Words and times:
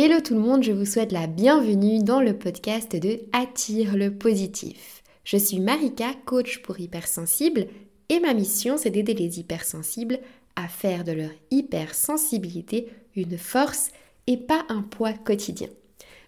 Hello 0.00 0.20
tout 0.20 0.34
le 0.34 0.40
monde, 0.40 0.62
je 0.62 0.70
vous 0.70 0.84
souhaite 0.84 1.10
la 1.10 1.26
bienvenue 1.26 1.98
dans 1.98 2.20
le 2.20 2.38
podcast 2.38 2.94
de 2.94 3.18
Attire 3.32 3.96
le 3.96 4.14
positif. 4.14 5.02
Je 5.24 5.36
suis 5.36 5.58
Marika, 5.58 6.14
coach 6.24 6.62
pour 6.62 6.78
hypersensibles, 6.78 7.66
et 8.08 8.20
ma 8.20 8.32
mission 8.32 8.76
c'est 8.76 8.90
d'aider 8.90 9.14
les 9.14 9.40
hypersensibles 9.40 10.20
à 10.54 10.68
faire 10.68 11.02
de 11.02 11.10
leur 11.10 11.30
hypersensibilité 11.50 12.86
une 13.16 13.36
force 13.36 13.90
et 14.28 14.36
pas 14.36 14.64
un 14.68 14.82
poids 14.82 15.14
quotidien. 15.14 15.66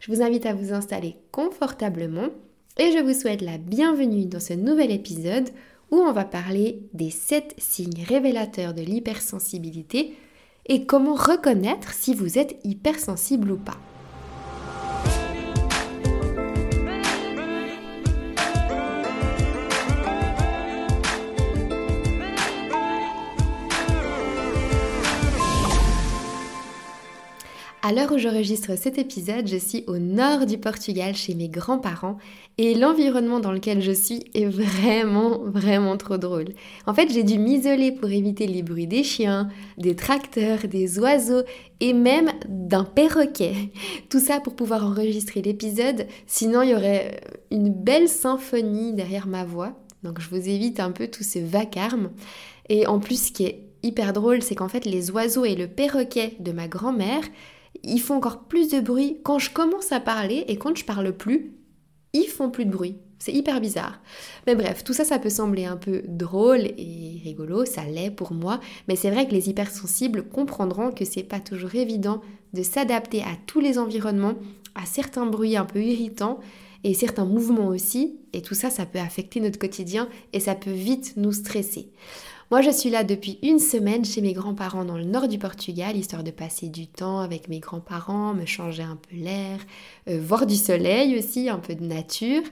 Je 0.00 0.10
vous 0.10 0.20
invite 0.20 0.46
à 0.46 0.54
vous 0.54 0.72
installer 0.72 1.14
confortablement 1.30 2.30
et 2.76 2.90
je 2.90 2.98
vous 2.98 3.14
souhaite 3.14 3.40
la 3.40 3.58
bienvenue 3.58 4.26
dans 4.26 4.40
ce 4.40 4.54
nouvel 4.54 4.90
épisode 4.90 5.48
où 5.92 5.98
on 5.98 6.12
va 6.12 6.24
parler 6.24 6.82
des 6.92 7.10
7 7.10 7.54
signes 7.56 8.04
révélateurs 8.08 8.74
de 8.74 8.82
l'hypersensibilité 8.82 10.16
et 10.66 10.86
comment 10.86 11.14
reconnaître 11.14 11.92
si 11.92 12.14
vous 12.14 12.38
êtes 12.38 12.56
hypersensible 12.64 13.50
ou 13.52 13.56
pas. 13.56 13.78
À 27.82 27.94
l'heure 27.94 28.12
où 28.12 28.18
j'enregistre 28.18 28.76
cet 28.76 28.98
épisode, 28.98 29.48
je 29.48 29.56
suis 29.56 29.84
au 29.86 29.96
nord 29.96 30.44
du 30.44 30.58
Portugal 30.58 31.14
chez 31.16 31.34
mes 31.34 31.48
grands-parents 31.48 32.18
et 32.58 32.74
l'environnement 32.74 33.40
dans 33.40 33.52
lequel 33.52 33.80
je 33.80 33.92
suis 33.92 34.22
est 34.34 34.44
vraiment, 34.44 35.38
vraiment 35.38 35.96
trop 35.96 36.18
drôle. 36.18 36.48
En 36.86 36.92
fait, 36.92 37.10
j'ai 37.10 37.22
dû 37.22 37.38
m'isoler 37.38 37.90
pour 37.90 38.10
éviter 38.10 38.46
les 38.46 38.62
bruits 38.62 38.86
des 38.86 39.02
chiens, 39.02 39.48
des 39.78 39.96
tracteurs, 39.96 40.68
des 40.68 40.98
oiseaux 40.98 41.42
et 41.80 41.94
même 41.94 42.30
d'un 42.46 42.84
perroquet. 42.84 43.54
Tout 44.10 44.20
ça 44.20 44.40
pour 44.40 44.54
pouvoir 44.54 44.84
enregistrer 44.84 45.40
l'épisode, 45.40 46.06
sinon 46.26 46.60
il 46.60 46.70
y 46.70 46.74
aurait 46.74 47.18
une 47.50 47.70
belle 47.70 48.08
symphonie 48.08 48.92
derrière 48.92 49.26
ma 49.26 49.44
voix. 49.44 49.72
Donc 50.02 50.20
je 50.20 50.28
vous 50.28 50.48
évite 50.50 50.80
un 50.80 50.90
peu 50.90 51.08
tout 51.08 51.24
ce 51.24 51.38
vacarme. 51.38 52.10
Et 52.68 52.86
en 52.86 53.00
plus, 53.00 53.28
ce 53.28 53.32
qui 53.32 53.44
est 53.44 53.64
hyper 53.82 54.12
drôle, 54.12 54.42
c'est 54.42 54.54
qu'en 54.54 54.68
fait, 54.68 54.84
les 54.84 55.10
oiseaux 55.10 55.46
et 55.46 55.54
le 55.54 55.66
perroquet 55.66 56.36
de 56.40 56.52
ma 56.52 56.68
grand-mère, 56.68 57.22
ils 57.82 58.00
font 58.00 58.16
encore 58.16 58.44
plus 58.44 58.68
de 58.68 58.80
bruit 58.80 59.18
quand 59.22 59.38
je 59.38 59.50
commence 59.50 59.92
à 59.92 60.00
parler 60.00 60.44
et 60.48 60.56
quand 60.56 60.76
je 60.76 60.84
parle 60.84 61.12
plus, 61.12 61.52
ils 62.12 62.26
font 62.26 62.50
plus 62.50 62.64
de 62.64 62.70
bruit. 62.70 62.96
C'est 63.18 63.32
hyper 63.32 63.60
bizarre. 63.60 64.00
Mais 64.46 64.54
bref, 64.54 64.82
tout 64.82 64.94
ça, 64.94 65.04
ça 65.04 65.18
peut 65.18 65.28
sembler 65.28 65.66
un 65.66 65.76
peu 65.76 66.02
drôle 66.08 66.60
et 66.78 67.20
rigolo, 67.22 67.66
ça 67.66 67.84
l'est 67.84 68.10
pour 68.10 68.32
moi, 68.32 68.60
mais 68.88 68.96
c'est 68.96 69.10
vrai 69.10 69.28
que 69.28 69.32
les 69.32 69.50
hypersensibles 69.50 70.26
comprendront 70.26 70.90
que 70.90 71.04
c'est 71.04 71.22
pas 71.22 71.38
toujours 71.38 71.74
évident 71.74 72.22
de 72.54 72.62
s'adapter 72.62 73.20
à 73.20 73.36
tous 73.46 73.60
les 73.60 73.78
environnements, 73.78 74.36
à 74.74 74.86
certains 74.86 75.26
bruits 75.26 75.56
un 75.56 75.66
peu 75.66 75.82
irritants 75.82 76.40
et 76.82 76.94
certains 76.94 77.26
mouvements 77.26 77.68
aussi, 77.68 78.18
et 78.32 78.40
tout 78.40 78.54
ça, 78.54 78.70
ça 78.70 78.86
peut 78.86 78.98
affecter 78.98 79.40
notre 79.40 79.58
quotidien 79.58 80.08
et 80.32 80.40
ça 80.40 80.54
peut 80.54 80.70
vite 80.70 81.12
nous 81.16 81.32
stresser. 81.32 81.90
Moi, 82.50 82.62
je 82.62 82.70
suis 82.70 82.90
là 82.90 83.04
depuis 83.04 83.38
une 83.44 83.60
semaine 83.60 84.04
chez 84.04 84.20
mes 84.20 84.32
grands-parents 84.32 84.84
dans 84.84 84.96
le 84.96 85.04
nord 85.04 85.28
du 85.28 85.38
Portugal, 85.38 85.96
histoire 85.96 86.24
de 86.24 86.32
passer 86.32 86.66
du 86.66 86.88
temps 86.88 87.20
avec 87.20 87.46
mes 87.46 87.60
grands-parents, 87.60 88.34
me 88.34 88.44
changer 88.44 88.82
un 88.82 88.96
peu 88.96 89.14
l'air, 89.14 89.60
euh, 90.08 90.20
voir 90.20 90.46
du 90.46 90.56
soleil 90.56 91.16
aussi, 91.16 91.48
un 91.48 91.60
peu 91.60 91.76
de 91.76 91.84
nature. 91.84 92.42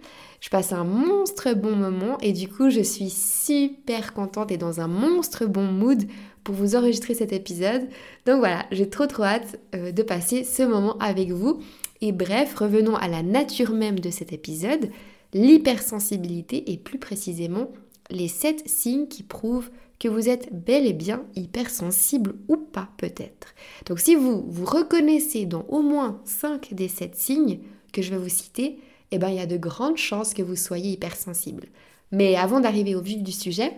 Je 0.40 0.50
passe 0.50 0.72
un 0.72 0.84
monstre 0.84 1.52
bon 1.52 1.74
moment 1.74 2.16
et 2.20 2.32
du 2.32 2.46
coup, 2.46 2.70
je 2.70 2.80
suis 2.80 3.10
super 3.10 4.14
contente 4.14 4.52
et 4.52 4.56
dans 4.56 4.80
un 4.80 4.86
monstre 4.86 5.46
bon 5.46 5.64
mood 5.64 6.04
pour 6.44 6.54
vous 6.54 6.76
enregistrer 6.76 7.14
cet 7.14 7.32
épisode. 7.32 7.88
Donc 8.24 8.38
voilà, 8.38 8.66
j'ai 8.70 8.88
trop 8.88 9.06
trop 9.06 9.24
hâte 9.24 9.58
euh, 9.74 9.90
de 9.90 10.02
passer 10.04 10.44
ce 10.44 10.62
moment 10.62 10.96
avec 10.98 11.32
vous. 11.32 11.58
Et 12.02 12.12
bref, 12.12 12.54
revenons 12.54 12.94
à 12.94 13.08
la 13.08 13.24
nature 13.24 13.72
même 13.72 13.98
de 13.98 14.10
cet 14.10 14.32
épisode, 14.32 14.90
l'hypersensibilité 15.34 16.70
et 16.70 16.76
plus 16.76 17.00
précisément 17.00 17.72
les 18.10 18.28
7 18.28 18.62
signes 18.66 19.08
qui 19.08 19.22
prouvent 19.22 19.70
que 19.98 20.08
vous 20.08 20.28
êtes 20.28 20.48
bel 20.52 20.86
et 20.86 20.92
bien 20.92 21.24
hypersensible 21.34 22.34
ou 22.48 22.56
pas 22.56 22.88
peut-être. 22.98 23.54
Donc 23.86 23.98
si 23.98 24.14
vous 24.14 24.44
vous 24.48 24.64
reconnaissez 24.64 25.46
dans 25.46 25.64
au 25.68 25.82
moins 25.82 26.20
5 26.24 26.74
des 26.74 26.88
7 26.88 27.16
signes 27.16 27.60
que 27.92 28.02
je 28.02 28.10
vais 28.10 28.18
vous 28.18 28.28
citer, 28.28 28.78
eh 29.10 29.18
bien 29.18 29.30
il 29.30 29.36
y 29.36 29.40
a 29.40 29.46
de 29.46 29.56
grandes 29.56 29.96
chances 29.96 30.34
que 30.34 30.42
vous 30.42 30.56
soyez 30.56 30.92
hypersensible. 30.92 31.68
Mais 32.12 32.36
avant 32.36 32.60
d'arriver 32.60 32.94
au 32.94 33.00
vif 33.00 33.22
du 33.22 33.32
sujet, 33.32 33.72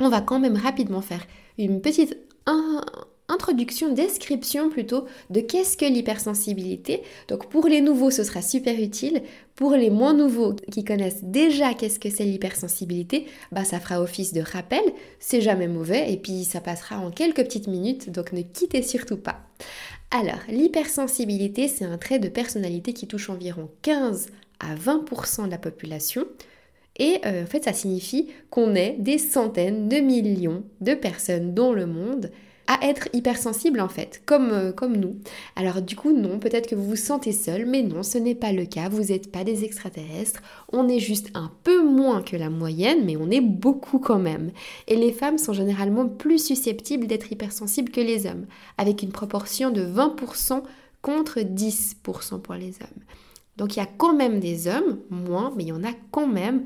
on 0.00 0.08
va 0.08 0.20
quand 0.20 0.38
même 0.38 0.56
rapidement 0.56 1.02
faire 1.02 1.26
une 1.58 1.80
petite 1.80 2.16
introduction, 3.28 3.92
description 3.92 4.68
plutôt 4.68 5.06
de 5.30 5.40
qu'est-ce 5.40 5.76
que 5.76 5.84
l'hypersensibilité. 5.84 7.02
Donc 7.28 7.48
pour 7.48 7.66
les 7.66 7.80
nouveaux, 7.80 8.10
ce 8.10 8.24
sera 8.24 8.42
super 8.42 8.78
utile. 8.78 9.22
Pour 9.54 9.72
les 9.72 9.90
moins 9.90 10.14
nouveaux 10.14 10.54
qui 10.70 10.84
connaissent 10.84 11.22
déjà 11.22 11.74
qu'est-ce 11.74 12.00
que 12.00 12.10
c'est 12.10 12.24
l'hypersensibilité, 12.24 13.26
bah 13.52 13.64
ça 13.64 13.80
fera 13.80 14.00
office 14.00 14.32
de 14.32 14.40
rappel, 14.40 14.82
c'est 15.20 15.40
jamais 15.40 15.68
mauvais 15.68 16.12
et 16.12 16.16
puis 16.16 16.44
ça 16.44 16.60
passera 16.60 16.98
en 16.98 17.10
quelques 17.10 17.44
petites 17.44 17.68
minutes, 17.68 18.10
donc 18.10 18.32
ne 18.32 18.42
quittez 18.42 18.82
surtout 18.82 19.18
pas. 19.18 19.40
Alors, 20.10 20.40
l'hypersensibilité, 20.48 21.68
c'est 21.68 21.86
un 21.86 21.96
trait 21.96 22.18
de 22.18 22.28
personnalité 22.28 22.92
qui 22.92 23.06
touche 23.06 23.30
environ 23.30 23.70
15 23.80 24.28
à 24.60 24.74
20% 24.74 25.46
de 25.46 25.50
la 25.50 25.56
population. 25.56 26.26
Et 26.98 27.18
euh, 27.24 27.44
en 27.44 27.46
fait, 27.46 27.64
ça 27.64 27.72
signifie 27.72 28.28
qu'on 28.50 28.74
est 28.74 28.96
des 28.98 29.16
centaines 29.16 29.88
de 29.88 29.96
millions 29.96 30.64
de 30.82 30.94
personnes 30.94 31.54
dans 31.54 31.72
le 31.72 31.86
monde 31.86 32.30
être 32.82 33.08
hypersensible 33.12 33.80
en 33.80 33.88
fait, 33.88 34.22
comme, 34.26 34.50
euh, 34.50 34.72
comme 34.72 34.96
nous. 34.96 35.16
Alors 35.56 35.82
du 35.82 35.96
coup 35.96 36.12
non, 36.12 36.38
peut-être 36.38 36.68
que 36.68 36.74
vous 36.74 36.84
vous 36.84 36.96
sentez 36.96 37.32
seul, 37.32 37.66
mais 37.66 37.82
non, 37.82 38.02
ce 38.02 38.18
n'est 38.18 38.34
pas 38.34 38.52
le 38.52 38.64
cas, 38.66 38.88
vous 38.88 39.04
n'êtes 39.04 39.30
pas 39.30 39.44
des 39.44 39.64
extraterrestres, 39.64 40.42
on 40.72 40.88
est 40.88 40.98
juste 40.98 41.30
un 41.34 41.50
peu 41.64 41.82
moins 41.82 42.22
que 42.22 42.36
la 42.36 42.50
moyenne, 42.50 43.04
mais 43.04 43.16
on 43.16 43.30
est 43.30 43.40
beaucoup 43.40 43.98
quand 43.98 44.18
même. 44.18 44.52
Et 44.88 44.96
les 44.96 45.12
femmes 45.12 45.38
sont 45.38 45.52
généralement 45.52 46.08
plus 46.08 46.44
susceptibles 46.44 47.06
d'être 47.06 47.32
hypersensibles 47.32 47.90
que 47.90 48.00
les 48.00 48.26
hommes, 48.26 48.46
avec 48.78 49.02
une 49.02 49.12
proportion 49.12 49.70
de 49.70 49.84
20% 49.84 50.62
contre 51.02 51.40
10% 51.40 52.40
pour 52.40 52.54
les 52.54 52.76
hommes. 52.80 53.02
Donc 53.56 53.76
il 53.76 53.80
y 53.80 53.82
a 53.82 53.86
quand 53.86 54.14
même 54.14 54.40
des 54.40 54.68
hommes, 54.68 55.00
moins, 55.10 55.52
mais 55.56 55.64
il 55.64 55.68
y 55.68 55.72
en 55.72 55.84
a 55.84 55.92
quand 56.10 56.26
même, 56.26 56.64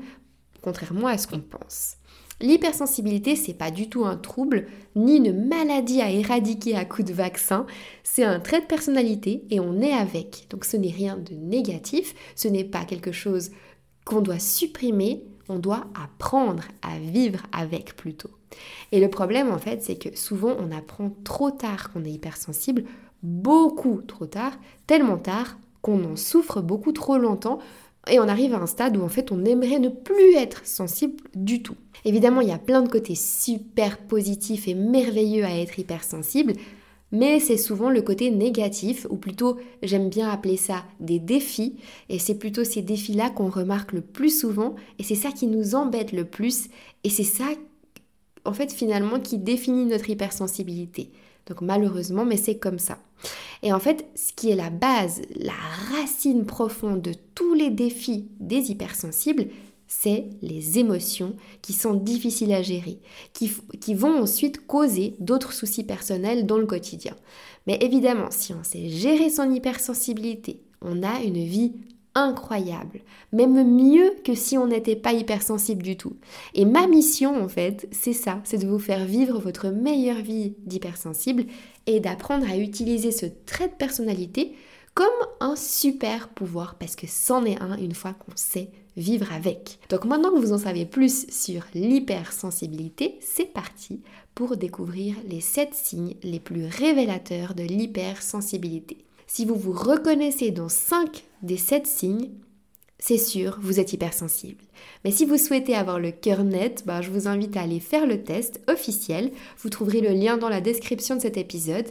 contrairement 0.61 1.07
à 1.07 1.17
ce 1.17 1.27
qu'on 1.27 1.41
pense. 1.41 1.96
L'hypersensibilité, 2.39 3.35
c'est 3.35 3.55
pas 3.55 3.71
du 3.71 3.89
tout 3.89 4.05
un 4.05 4.15
trouble 4.15 4.67
ni 4.95 5.17
une 5.17 5.47
maladie 5.47 6.01
à 6.01 6.11
éradiquer 6.11 6.75
à 6.75 6.85
coup 6.85 7.01
de 7.01 7.13
vaccin, 7.13 7.65
c'est 8.03 8.23
un 8.23 8.39
trait 8.39 8.61
de 8.61 8.67
personnalité 8.67 9.43
et 9.49 9.59
on 9.59 9.81
est 9.81 9.93
avec. 9.93 10.45
Donc 10.51 10.63
ce 10.63 10.77
n'est 10.77 10.91
rien 10.91 11.17
de 11.17 11.33
négatif, 11.33 12.13
ce 12.35 12.47
n'est 12.47 12.63
pas 12.63 12.85
quelque 12.85 13.11
chose 13.11 13.51
qu'on 14.05 14.21
doit 14.21 14.39
supprimer, 14.39 15.23
on 15.49 15.57
doit 15.57 15.87
apprendre 15.99 16.63
à 16.83 16.99
vivre 16.99 17.41
avec 17.51 17.95
plutôt. 17.95 18.29
Et 18.91 18.99
le 18.99 19.09
problème 19.09 19.51
en 19.51 19.57
fait, 19.57 19.81
c'est 19.81 19.97
que 19.97 20.15
souvent 20.15 20.55
on 20.59 20.71
apprend 20.71 21.11
trop 21.23 21.49
tard 21.49 21.91
qu'on 21.91 22.05
est 22.05 22.11
hypersensible, 22.11 22.83
beaucoup 23.23 24.01
trop 24.03 24.27
tard, 24.27 24.53
tellement 24.85 25.17
tard 25.17 25.57
qu'on 25.81 26.03
en 26.03 26.15
souffre 26.15 26.61
beaucoup 26.61 26.91
trop 26.91 27.17
longtemps 27.17 27.59
et 28.09 28.19
on 28.19 28.27
arrive 28.27 28.53
à 28.53 28.59
un 28.59 28.67
stade 28.67 28.97
où 28.97 29.01
en 29.01 29.09
fait 29.09 29.31
on 29.31 29.45
aimerait 29.45 29.79
ne 29.79 29.89
plus 29.89 30.35
être 30.35 30.65
sensible 30.65 31.23
du 31.35 31.61
tout. 31.61 31.75
Évidemment, 32.05 32.41
il 32.41 32.49
y 32.49 32.53
a 32.53 32.57
plein 32.57 32.81
de 32.81 32.89
côtés 32.89 33.15
super 33.15 33.97
positifs 33.97 34.67
et 34.67 34.73
merveilleux 34.73 35.43
à 35.43 35.57
être 35.57 35.79
hypersensible, 35.79 36.53
mais 37.11 37.39
c'est 37.39 37.57
souvent 37.57 37.89
le 37.89 38.01
côté 38.01 38.31
négatif, 38.31 39.07
ou 39.09 39.15
plutôt 39.15 39.57
j'aime 39.81 40.09
bien 40.09 40.29
appeler 40.29 40.57
ça 40.57 40.83
des 40.99 41.19
défis, 41.19 41.77
et 42.09 42.19
c'est 42.19 42.35
plutôt 42.35 42.63
ces 42.63 42.81
défis-là 42.81 43.29
qu'on 43.29 43.49
remarque 43.49 43.93
le 43.93 44.01
plus 44.01 44.37
souvent, 44.37 44.75
et 44.99 45.03
c'est 45.03 45.15
ça 45.15 45.31
qui 45.31 45.47
nous 45.47 45.75
embête 45.75 46.11
le 46.11 46.25
plus, 46.25 46.67
et 47.03 47.09
c'est 47.09 47.23
ça, 47.23 47.45
en 48.45 48.53
fait, 48.53 48.71
finalement, 48.71 49.19
qui 49.19 49.37
définit 49.37 49.85
notre 49.85 50.09
hypersensibilité. 50.09 51.11
Donc 51.47 51.61
malheureusement, 51.61 52.25
mais 52.25 52.37
c'est 52.37 52.57
comme 52.57 52.79
ça. 52.79 52.99
Et 53.63 53.73
en 53.73 53.79
fait, 53.79 54.05
ce 54.15 54.33
qui 54.33 54.51
est 54.51 54.55
la 54.55 54.69
base, 54.69 55.21
la 55.35 55.53
racine 55.95 56.45
profonde 56.45 57.01
de 57.01 57.13
tous 57.33 57.53
les 57.53 57.71
défis 57.71 58.27
des 58.39 58.69
hypersensibles, 58.69 59.47
c'est 59.87 60.25
les 60.41 60.79
émotions 60.79 61.35
qui 61.61 61.73
sont 61.73 61.93
difficiles 61.93 62.53
à 62.53 62.61
gérer, 62.61 62.99
qui, 63.33 63.51
qui 63.79 63.95
vont 63.95 64.21
ensuite 64.21 64.67
causer 64.67 65.15
d'autres 65.19 65.53
soucis 65.53 65.83
personnels 65.83 66.45
dans 66.45 66.57
le 66.57 66.65
quotidien. 66.65 67.15
Mais 67.67 67.77
évidemment, 67.81 68.27
si 68.29 68.53
on 68.53 68.63
sait 68.63 68.89
gérer 68.89 69.29
son 69.29 69.49
hypersensibilité, 69.51 70.61
on 70.81 71.03
a 71.03 71.21
une 71.21 71.43
vie 71.43 71.73
incroyable, 72.17 73.01
même 73.31 73.63
mieux 73.63 74.11
que 74.23 74.33
si 74.33 74.57
on 74.57 74.67
n'était 74.67 74.95
pas 74.95 75.13
hypersensible 75.13 75.83
du 75.83 75.97
tout. 75.97 76.17
Et 76.55 76.65
ma 76.65 76.87
mission, 76.87 77.41
en 77.41 77.47
fait, 77.47 77.87
c'est 77.91 78.13
ça, 78.13 78.41
c'est 78.43 78.57
de 78.57 78.67
vous 78.67 78.79
faire 78.79 79.05
vivre 79.05 79.39
votre 79.39 79.69
meilleure 79.69 80.21
vie 80.21 80.55
d'hypersensible 80.65 81.45
et 81.85 81.99
d'apprendre 81.99 82.49
à 82.49 82.57
utiliser 82.57 83.11
ce 83.11 83.27
trait 83.45 83.67
de 83.67 83.73
personnalité 83.73 84.55
comme 84.95 85.07
un 85.39 85.55
super 85.55 86.29
pouvoir, 86.29 86.75
parce 86.79 86.95
que 86.95 87.05
c'en 87.07 87.45
est 87.45 87.61
un 87.61 87.77
une 87.77 87.93
fois 87.93 88.13
qu'on 88.13 88.35
sait 88.35 88.71
vivre 88.95 89.31
avec. 89.31 89.77
Donc 89.91 90.05
maintenant 90.05 90.31
que 90.31 90.39
vous 90.39 90.53
en 90.53 90.57
savez 90.57 90.87
plus 90.87 91.27
sur 91.29 91.61
l'hypersensibilité, 91.75 93.19
c'est 93.21 93.53
parti 93.53 94.01
pour 94.33 94.57
découvrir 94.57 95.15
les 95.27 95.41
7 95.41 95.69
signes 95.75 96.15
les 96.23 96.39
plus 96.39 96.65
révélateurs 96.65 97.53
de 97.53 97.61
l'hypersensibilité. 97.61 98.97
Si 99.27 99.45
vous 99.45 99.55
vous 99.55 99.73
reconnaissez 99.73 100.51
dans 100.51 100.69
5 100.69 101.23
des 101.41 101.57
7 101.57 101.85
signes, 101.85 102.29
c'est 102.97 103.17
sûr, 103.17 103.59
vous 103.61 103.79
êtes 103.79 103.93
hypersensible. 103.93 104.63
Mais 105.03 105.11
si 105.11 105.25
vous 105.25 105.37
souhaitez 105.37 105.75
avoir 105.75 105.99
le 105.99 106.11
cœur 106.11 106.43
net, 106.43 106.83
bah, 106.85 107.01
je 107.01 107.11
vous 107.11 107.27
invite 107.27 107.55
à 107.55 107.61
aller 107.61 107.79
faire 107.79 108.07
le 108.07 108.23
test 108.23 108.61
officiel. 108.67 109.31
Vous 109.59 109.69
trouverez 109.69 110.01
le 110.01 110.09
lien 110.09 110.37
dans 110.37 110.49
la 110.49 110.61
description 110.61 111.15
de 111.15 111.21
cet 111.21 111.37
épisode. 111.37 111.87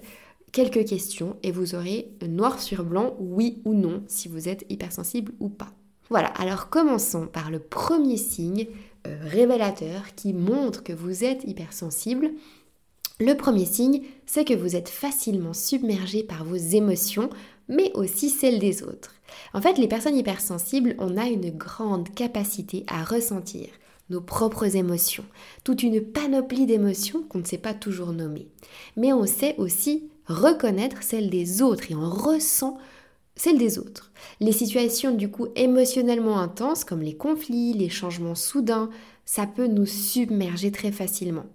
Quelques 0.51 0.87
questions 0.87 1.37
et 1.43 1.53
vous 1.53 1.75
aurez 1.75 2.09
noir 2.27 2.61
sur 2.61 2.85
blanc, 2.85 3.15
oui 3.21 3.61
ou 3.65 3.75
non, 3.75 4.03
si 4.09 4.29
vous 4.29 4.49
êtes 4.49 4.65
hypersensible 4.69 5.33
ou 5.39 5.49
pas. 5.49 5.73
Voilà, 6.09 6.29
alors 6.29 6.71
commençons 6.71 7.27
par 7.27 7.51
le 7.51 7.59
premier 7.59 8.17
signe 8.17 8.67
euh, 9.07 9.17
révélateur 9.23 10.15
qui 10.17 10.33
montre 10.33 10.83
que 10.83 10.93
vous 10.93 11.25
êtes 11.25 11.45
hypersensible. 11.45 12.31
Le 13.19 13.35
premier 13.35 13.65
signe, 13.65 14.03
c'est 14.27 14.45
que 14.45 14.53
vous 14.53 14.77
êtes 14.77 14.91
facilement 14.91 15.55
submergé 15.55 16.23
par 16.23 16.45
vos 16.45 16.57
émotions, 16.57 17.31
mais 17.67 17.91
aussi 17.95 18.29
celles 18.29 18.59
des 18.59 18.83
autres. 18.83 19.15
En 19.55 19.63
fait, 19.63 19.79
les 19.79 19.89
personnes 19.89 20.19
hypersensibles, 20.19 20.95
on 20.99 21.17
a 21.17 21.25
une 21.25 21.51
grande 21.51 22.13
capacité 22.15 22.85
à 22.89 23.05
ressentir 23.05 23.69
nos 24.11 24.21
propres 24.21 24.77
émotions, 24.77 25.25
toute 25.65 25.83
une 25.83 26.01
panoplie 26.01 26.67
d'émotions 26.67 27.23
qu'on 27.23 27.39
ne 27.39 27.45
sait 27.45 27.59
pas 27.59 27.73
toujours 27.73 28.13
nommer. 28.13 28.49
Mais 28.97 29.15
on 29.15 29.27
sait 29.27 29.57
aussi 29.57 30.11
reconnaître 30.27 31.03
celles 31.03 31.31
des 31.31 31.63
autres 31.63 31.91
et 31.91 31.95
on 31.95 32.11
ressent 32.11 32.77
celles 33.35 33.59
des 33.59 33.79
autres. 33.79 34.13
Les 34.41 34.53
situations 34.53 35.15
du 35.15 35.31
coup 35.31 35.49
émotionnellement 35.57 36.39
intenses 36.39 36.85
comme 36.85 37.03
les 37.03 37.17
conflits, 37.17 37.73
les 37.73 37.89
changements 37.89 38.35
soudains, 38.35 38.91
ça 39.25 39.47
peut 39.47 39.67
nous 39.67 39.87
submerger 39.87 40.71
très 40.71 40.93
facilement. 40.93 41.47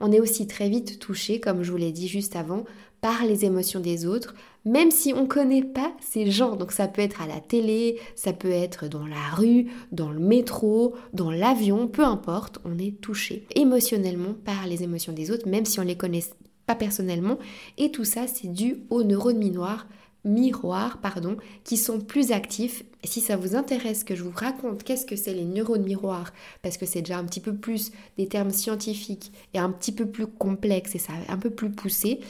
On 0.00 0.12
est 0.12 0.20
aussi 0.20 0.46
très 0.46 0.68
vite 0.68 0.98
touché, 0.98 1.40
comme 1.40 1.62
je 1.62 1.70
vous 1.70 1.76
l'ai 1.76 1.92
dit 1.92 2.08
juste 2.08 2.36
avant, 2.36 2.64
par 3.00 3.24
les 3.24 3.44
émotions 3.44 3.80
des 3.80 4.06
autres, 4.06 4.34
même 4.64 4.90
si 4.90 5.14
on 5.14 5.22
ne 5.22 5.26
connaît 5.26 5.64
pas 5.64 5.92
ces 6.00 6.30
gens. 6.30 6.56
Donc 6.56 6.72
ça 6.72 6.86
peut 6.86 7.02
être 7.02 7.22
à 7.22 7.26
la 7.26 7.40
télé, 7.40 7.98
ça 8.14 8.32
peut 8.32 8.50
être 8.50 8.88
dans 8.88 9.06
la 9.06 9.34
rue, 9.34 9.68
dans 9.92 10.10
le 10.10 10.20
métro, 10.20 10.94
dans 11.12 11.30
l'avion, 11.30 11.88
peu 11.88 12.04
importe, 12.04 12.58
on 12.64 12.78
est 12.78 13.00
touché 13.00 13.46
émotionnellement 13.54 14.34
par 14.44 14.66
les 14.66 14.82
émotions 14.82 15.12
des 15.12 15.30
autres, 15.30 15.48
même 15.48 15.64
si 15.64 15.80
on 15.80 15.82
ne 15.82 15.88
les 15.88 15.96
connaît 15.96 16.24
pas 16.66 16.74
personnellement. 16.74 17.38
Et 17.78 17.90
tout 17.90 18.04
ça, 18.04 18.26
c'est 18.26 18.52
dû 18.52 18.82
aux 18.90 19.02
neurones 19.02 19.38
miroirs 19.38 19.86
miroirs 20.24 20.98
pardon, 20.98 21.36
qui 21.64 21.76
sont 21.76 22.00
plus 22.00 22.32
actifs. 22.32 22.84
si 23.04 23.20
ça 23.20 23.36
vous 23.36 23.56
intéresse 23.56 24.04
que 24.04 24.14
je 24.14 24.22
vous 24.22 24.32
raconte 24.34 24.82
qu'est-ce 24.84 25.06
que 25.06 25.16
c'est 25.16 25.34
les 25.34 25.44
neurones 25.44 25.84
miroirs, 25.84 26.32
parce 26.62 26.76
que 26.76 26.86
c'est 26.86 27.02
déjà 27.02 27.18
un 27.18 27.24
petit 27.24 27.40
peu 27.40 27.54
plus 27.54 27.92
des 28.18 28.26
termes 28.26 28.50
scientifiques 28.50 29.32
et 29.54 29.58
un 29.58 29.70
petit 29.70 29.92
peu 29.92 30.06
plus 30.06 30.26
complexe 30.26 30.94
et 30.94 30.98
ça 30.98 31.12
un 31.28 31.38
peu 31.38 31.50
plus 31.50 31.70
poussé. 31.70 32.20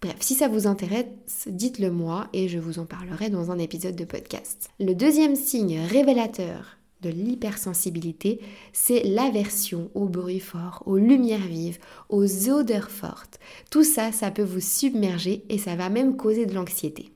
Bref, 0.00 0.16
si 0.20 0.34
ça 0.34 0.46
vous 0.46 0.68
intéresse, 0.68 1.48
dites-le 1.48 1.90
moi 1.90 2.28
et 2.32 2.48
je 2.48 2.58
vous 2.58 2.78
en 2.78 2.84
parlerai 2.84 3.30
dans 3.30 3.50
un 3.50 3.58
épisode 3.58 3.96
de 3.96 4.04
podcast. 4.04 4.70
Le 4.78 4.94
deuxième 4.94 5.34
signe 5.34 5.80
révélateur 5.80 6.78
de 7.02 7.10
l'hypersensibilité, 7.10 8.40
c'est 8.72 9.02
l'aversion 9.04 9.90
au 9.94 10.06
bruit 10.06 10.40
fort, 10.40 10.82
aux 10.86 10.96
lumières 10.96 11.46
vives, 11.46 11.78
aux 12.08 12.48
odeurs 12.48 12.90
fortes. 12.90 13.38
Tout 13.70 13.84
ça, 13.84 14.12
ça 14.12 14.30
peut 14.30 14.42
vous 14.42 14.60
submerger 14.60 15.44
et 15.48 15.58
ça 15.58 15.76
va 15.76 15.88
même 15.88 16.16
causer 16.16 16.46
de 16.46 16.54
l'anxiété. 16.54 17.10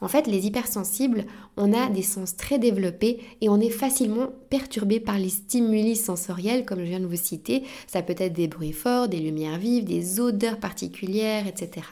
En 0.00 0.08
fait, 0.08 0.26
les 0.26 0.46
hypersensibles, 0.46 1.26
on 1.56 1.72
a 1.72 1.88
des 1.88 2.02
sens 2.02 2.36
très 2.36 2.58
développés 2.58 3.20
et 3.40 3.48
on 3.48 3.60
est 3.60 3.70
facilement 3.70 4.28
perturbé 4.48 4.98
par 4.98 5.18
les 5.18 5.28
stimuli 5.28 5.94
sensoriels, 5.94 6.64
comme 6.64 6.80
je 6.80 6.84
viens 6.84 7.00
de 7.00 7.06
vous 7.06 7.16
citer. 7.16 7.64
Ça 7.86 8.02
peut 8.02 8.14
être 8.16 8.32
des 8.32 8.48
bruits 8.48 8.72
forts, 8.72 9.08
des 9.08 9.20
lumières 9.20 9.58
vives, 9.58 9.84
des 9.84 10.18
odeurs 10.20 10.58
particulières, 10.58 11.46
etc. 11.46 11.86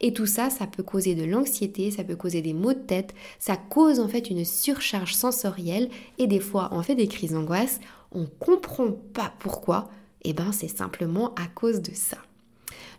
Et 0.00 0.12
tout 0.12 0.26
ça, 0.26 0.48
ça 0.48 0.66
peut 0.66 0.82
causer 0.82 1.14
de 1.14 1.24
l'anxiété, 1.24 1.90
ça 1.90 2.04
peut 2.04 2.16
causer 2.16 2.40
des 2.40 2.54
maux 2.54 2.72
de 2.72 2.78
tête, 2.78 3.14
ça 3.38 3.56
cause 3.56 4.00
en 4.00 4.08
fait 4.08 4.30
une 4.30 4.44
surcharge 4.44 5.14
sensorielle 5.14 5.90
et 6.18 6.26
des 6.26 6.40
fois 6.40 6.70
on 6.72 6.82
fait 6.82 6.94
des 6.94 7.08
crises 7.08 7.32
d'angoisse, 7.32 7.80
on 8.12 8.26
comprend 8.26 8.90
pas 9.12 9.32
pourquoi, 9.38 9.90
et 10.22 10.30
eh 10.30 10.32
ben 10.32 10.52
c'est 10.52 10.68
simplement 10.68 11.34
à 11.34 11.46
cause 11.46 11.80
de 11.80 11.92
ça. 11.94 12.18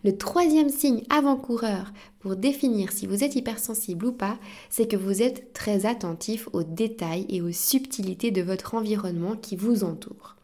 Le 0.03 0.17
troisième 0.17 0.69
signe 0.69 1.03
avant-coureur 1.11 1.93
pour 2.19 2.35
définir 2.35 2.91
si 2.91 3.05
vous 3.05 3.23
êtes 3.23 3.35
hypersensible 3.35 4.07
ou 4.07 4.11
pas, 4.11 4.39
c'est 4.71 4.87
que 4.87 4.95
vous 4.97 5.21
êtes 5.21 5.53
très 5.53 5.85
attentif 5.85 6.49
aux 6.53 6.63
détails 6.63 7.27
et 7.29 7.41
aux 7.41 7.51
subtilités 7.51 8.31
de 8.31 8.41
votre 8.41 8.73
environnement 8.73 9.35
qui 9.35 9.55
vous 9.55 9.83
entoure. 9.83 10.35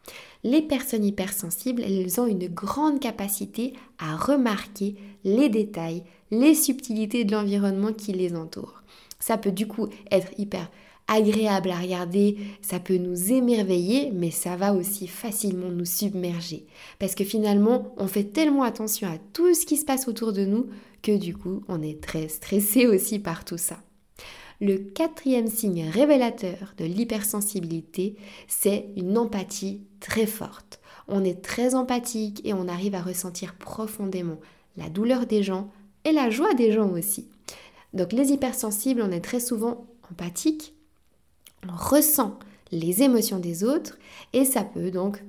Les 0.44 0.62
personnes 0.62 1.04
hypersensibles, 1.04 1.82
elles 1.82 2.20
ont 2.20 2.26
une 2.26 2.46
grande 2.46 3.00
capacité 3.00 3.72
à 3.98 4.16
remarquer 4.16 4.94
les 5.24 5.48
détails, 5.48 6.04
les 6.30 6.54
subtilités 6.54 7.24
de 7.24 7.32
l'environnement 7.32 7.92
qui 7.92 8.12
les 8.12 8.36
entoure. 8.36 8.77
Ça 9.18 9.38
peut 9.38 9.52
du 9.52 9.66
coup 9.66 9.88
être 10.10 10.28
hyper 10.38 10.70
agréable 11.08 11.70
à 11.70 11.78
regarder, 11.78 12.36
ça 12.60 12.78
peut 12.78 12.98
nous 12.98 13.32
émerveiller, 13.32 14.10
mais 14.12 14.30
ça 14.30 14.56
va 14.56 14.74
aussi 14.74 15.08
facilement 15.08 15.70
nous 15.70 15.86
submerger. 15.86 16.66
Parce 16.98 17.14
que 17.14 17.24
finalement, 17.24 17.94
on 17.96 18.06
fait 18.06 18.24
tellement 18.24 18.62
attention 18.62 19.08
à 19.08 19.18
tout 19.32 19.54
ce 19.54 19.66
qui 19.66 19.78
se 19.78 19.86
passe 19.86 20.06
autour 20.06 20.32
de 20.32 20.44
nous 20.44 20.66
que 21.02 21.16
du 21.16 21.34
coup, 21.34 21.62
on 21.68 21.82
est 21.82 22.00
très 22.02 22.28
stressé 22.28 22.86
aussi 22.88 23.18
par 23.18 23.44
tout 23.44 23.58
ça. 23.58 23.78
Le 24.60 24.76
quatrième 24.76 25.46
signe 25.46 25.88
révélateur 25.88 26.74
de 26.76 26.84
l'hypersensibilité, 26.84 28.16
c'est 28.48 28.88
une 28.96 29.16
empathie 29.16 29.82
très 30.00 30.26
forte. 30.26 30.80
On 31.06 31.24
est 31.24 31.42
très 31.42 31.74
empathique 31.74 32.42
et 32.44 32.52
on 32.52 32.68
arrive 32.68 32.96
à 32.96 33.00
ressentir 33.00 33.54
profondément 33.54 34.40
la 34.76 34.90
douleur 34.90 35.26
des 35.26 35.42
gens 35.44 35.70
et 36.04 36.12
la 36.12 36.28
joie 36.28 36.54
des 36.54 36.72
gens 36.72 36.90
aussi. 36.90 37.28
Donc 37.94 38.12
les 38.12 38.32
hypersensibles, 38.32 39.02
on 39.02 39.10
est 39.10 39.20
très 39.20 39.40
souvent 39.40 39.86
empathique, 40.10 40.74
on 41.68 41.76
ressent 41.76 42.38
les 42.70 43.02
émotions 43.02 43.38
des 43.38 43.64
autres 43.64 43.98
et 44.32 44.44
ça 44.44 44.62
peut 44.62 44.90
donc 44.90 45.22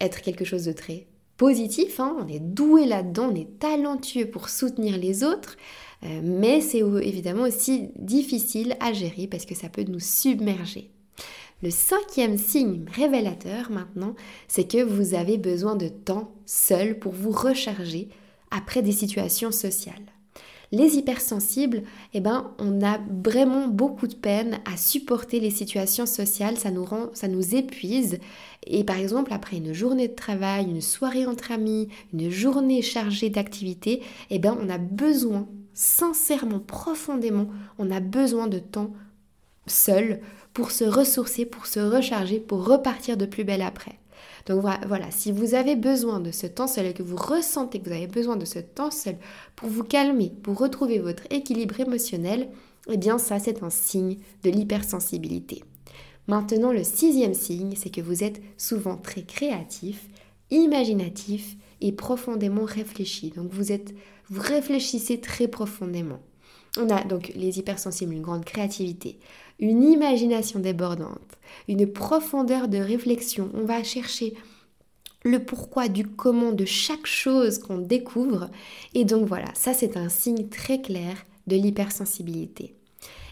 être 0.00 0.22
quelque 0.22 0.44
chose 0.44 0.64
de 0.64 0.72
très 0.72 1.06
positif, 1.36 2.00
hein. 2.00 2.16
on 2.20 2.28
est 2.28 2.40
doué 2.40 2.86
là-dedans, 2.86 3.30
on 3.32 3.34
est 3.34 3.58
talentueux 3.58 4.26
pour 4.26 4.48
soutenir 4.48 4.96
les 4.96 5.24
autres, 5.24 5.56
euh, 6.04 6.20
mais 6.22 6.60
c'est 6.60 6.78
évidemment 6.78 7.44
aussi 7.44 7.90
difficile 7.96 8.76
à 8.80 8.92
gérer 8.92 9.26
parce 9.26 9.44
que 9.44 9.54
ça 9.54 9.68
peut 9.68 9.84
nous 9.86 10.00
submerger. 10.00 10.90
Le 11.62 11.70
cinquième 11.70 12.36
signe 12.36 12.84
révélateur 12.92 13.70
maintenant, 13.70 14.14
c'est 14.48 14.68
que 14.68 14.82
vous 14.82 15.14
avez 15.14 15.38
besoin 15.38 15.76
de 15.76 15.88
temps 15.88 16.32
seul 16.46 16.98
pour 16.98 17.12
vous 17.12 17.30
recharger 17.30 18.08
après 18.50 18.82
des 18.82 18.92
situations 18.92 19.50
sociales. 19.50 19.94
Les 20.74 20.96
hypersensibles, 20.96 21.84
eh 22.14 22.20
ben, 22.20 22.50
on 22.58 22.84
a 22.84 22.98
vraiment 23.24 23.68
beaucoup 23.68 24.08
de 24.08 24.16
peine 24.16 24.58
à 24.64 24.76
supporter 24.76 25.38
les 25.38 25.50
situations 25.50 26.04
sociales, 26.04 26.56
ça 26.56 26.72
nous 26.72 26.84
rend, 26.84 27.10
ça 27.14 27.28
nous 27.28 27.54
épuise. 27.54 28.18
Et 28.66 28.82
par 28.82 28.96
exemple, 28.96 29.32
après 29.32 29.58
une 29.58 29.72
journée 29.72 30.08
de 30.08 30.16
travail, 30.16 30.64
une 30.64 30.80
soirée 30.80 31.26
entre 31.26 31.52
amis, 31.52 31.86
une 32.12 32.28
journée 32.28 32.82
chargée 32.82 33.30
d'activités, 33.30 34.02
eh 34.30 34.40
ben, 34.40 34.58
on 34.60 34.68
a 34.68 34.78
besoin, 34.78 35.46
sincèrement, 35.74 36.58
profondément, 36.58 37.46
on 37.78 37.92
a 37.92 38.00
besoin 38.00 38.48
de 38.48 38.58
temps 38.58 38.92
seul 39.68 40.18
pour 40.54 40.72
se 40.72 40.82
ressourcer, 40.82 41.46
pour 41.46 41.66
se 41.66 41.78
recharger, 41.78 42.40
pour 42.40 42.66
repartir 42.66 43.16
de 43.16 43.26
plus 43.26 43.44
belle 43.44 43.62
après. 43.62 44.00
Donc 44.46 44.60
voilà, 44.60 45.10
si 45.10 45.32
vous 45.32 45.54
avez 45.54 45.74
besoin 45.74 46.20
de 46.20 46.30
ce 46.30 46.46
temps 46.46 46.66
seul 46.66 46.86
et 46.86 46.92
que 46.92 47.02
vous 47.02 47.16
ressentez 47.16 47.80
que 47.80 47.88
vous 47.88 47.94
avez 47.94 48.06
besoin 48.06 48.36
de 48.36 48.44
ce 48.44 48.58
temps 48.58 48.90
seul 48.90 49.16
pour 49.56 49.68
vous 49.68 49.84
calmer, 49.84 50.32
pour 50.42 50.58
retrouver 50.58 50.98
votre 50.98 51.22
équilibre 51.30 51.80
émotionnel, 51.80 52.50
eh 52.90 52.98
bien 52.98 53.18
ça 53.18 53.38
c'est 53.38 53.62
un 53.62 53.70
signe 53.70 54.18
de 54.42 54.50
l'hypersensibilité. 54.50 55.64
Maintenant, 56.26 56.72
le 56.72 56.84
sixième 56.84 57.34
signe, 57.34 57.74
c'est 57.76 57.90
que 57.90 58.00
vous 58.00 58.24
êtes 58.24 58.40
souvent 58.56 58.96
très 58.96 59.22
créatif, 59.22 60.08
imaginatif 60.50 61.56
et 61.80 61.92
profondément 61.92 62.64
réfléchi. 62.64 63.30
Donc 63.30 63.52
vous 63.52 63.72
êtes, 63.72 63.94
vous 64.30 64.40
réfléchissez 64.40 65.20
très 65.20 65.48
profondément. 65.48 66.20
On 66.78 66.88
a 66.88 67.04
donc 67.04 67.32
les 67.36 67.58
hypersensibles, 67.58 68.14
une 68.14 68.22
grande 68.22 68.44
créativité, 68.44 69.18
une 69.58 69.82
imagination 69.82 70.60
débordante, 70.60 71.38
une 71.68 71.86
profondeur 71.86 72.68
de 72.68 72.78
réflexion. 72.78 73.50
On 73.54 73.64
va 73.64 73.82
chercher 73.82 74.34
le 75.24 75.44
pourquoi 75.44 75.88
du 75.88 76.06
comment 76.06 76.52
de 76.52 76.64
chaque 76.64 77.06
chose 77.06 77.58
qu'on 77.58 77.78
découvre. 77.78 78.50
Et 78.94 79.04
donc 79.04 79.26
voilà, 79.26 79.48
ça 79.54 79.72
c'est 79.72 79.96
un 79.96 80.08
signe 80.08 80.48
très 80.48 80.80
clair 80.80 81.24
de 81.46 81.56
l'hypersensibilité. 81.56 82.74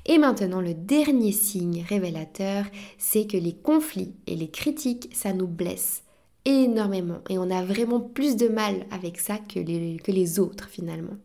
Et 0.07 0.19
maintenant, 0.19 0.61
le 0.61 0.75
dernier 0.75 1.33
signe 1.33 1.85
révélateur, 1.89 2.65
c'est 2.99 3.27
que 3.27 3.37
les 3.37 3.55
conflits 3.55 4.15
et 4.27 4.35
les 4.35 4.49
critiques, 4.49 5.11
ça 5.13 5.33
nous 5.33 5.47
blesse 5.47 6.03
énormément. 6.45 7.19
Et 7.29 7.39
on 7.39 7.51
a 7.51 7.63
vraiment 7.65 8.01
plus 8.01 8.37
de 8.37 8.49
mal 8.49 8.87
avec 8.91 9.21
ça 9.21 9.39
que 9.39 9.61
les, 9.61 9.99
que 10.03 10.13
les 10.13 10.39
autres 10.39 10.69
finalement. 10.69 11.17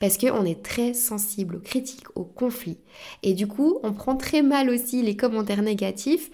Parce 0.00 0.18
qu'on 0.18 0.44
est 0.44 0.62
très 0.62 0.94
sensible 0.94 1.56
aux 1.56 1.60
critiques, 1.60 2.06
aux 2.14 2.24
conflits. 2.24 2.78
Et 3.22 3.34
du 3.34 3.46
coup, 3.46 3.78
on 3.82 3.92
prend 3.92 4.16
très 4.16 4.42
mal 4.42 4.68
aussi 4.70 5.02
les 5.02 5.16
commentaires 5.16 5.62
négatifs. 5.62 6.30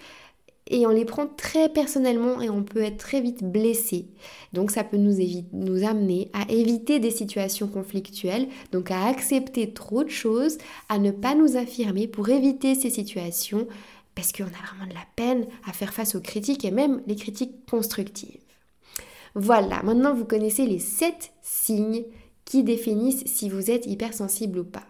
et 0.67 0.85
on 0.85 0.89
les 0.89 1.05
prend 1.05 1.27
très 1.27 1.67
personnellement 1.69 2.39
et 2.41 2.49
on 2.49 2.63
peut 2.63 2.81
être 2.81 2.97
très 2.97 3.19
vite 3.19 3.43
blessé. 3.43 4.07
Donc 4.53 4.71
ça 4.71 4.83
peut 4.83 4.97
nous, 4.97 5.17
nous 5.51 5.83
amener 5.83 6.29
à 6.33 6.49
éviter 6.49 6.99
des 6.99 7.11
situations 7.11 7.67
conflictuelles, 7.67 8.47
donc 8.71 8.89
à 8.91 9.05
accepter 9.05 9.73
trop 9.73 10.03
de 10.03 10.09
choses, 10.09 10.57
à 10.87 10.97
ne 10.97 11.11
pas 11.11 11.35
nous 11.35 11.57
affirmer 11.57 12.07
pour 12.07 12.29
éviter 12.29 12.75
ces 12.75 12.89
situations 12.89 13.67
parce 14.15 14.31
qu'on 14.31 14.43
a 14.43 14.47
vraiment 14.47 14.87
de 14.87 14.93
la 14.93 15.05
peine 15.15 15.47
à 15.65 15.73
faire 15.73 15.93
face 15.93 16.15
aux 16.15 16.21
critiques 16.21 16.65
et 16.65 16.71
même 16.71 17.01
les 17.07 17.15
critiques 17.15 17.65
constructives. 17.69 18.41
Voilà, 19.35 19.81
maintenant 19.83 20.13
vous 20.13 20.25
connaissez 20.25 20.65
les 20.65 20.79
7 20.79 21.31
signes 21.41 22.03
qui 22.45 22.63
définissent 22.63 23.25
si 23.25 23.49
vous 23.49 23.71
êtes 23.71 23.85
hypersensible 23.85 24.59
ou 24.59 24.65
pas. 24.65 24.85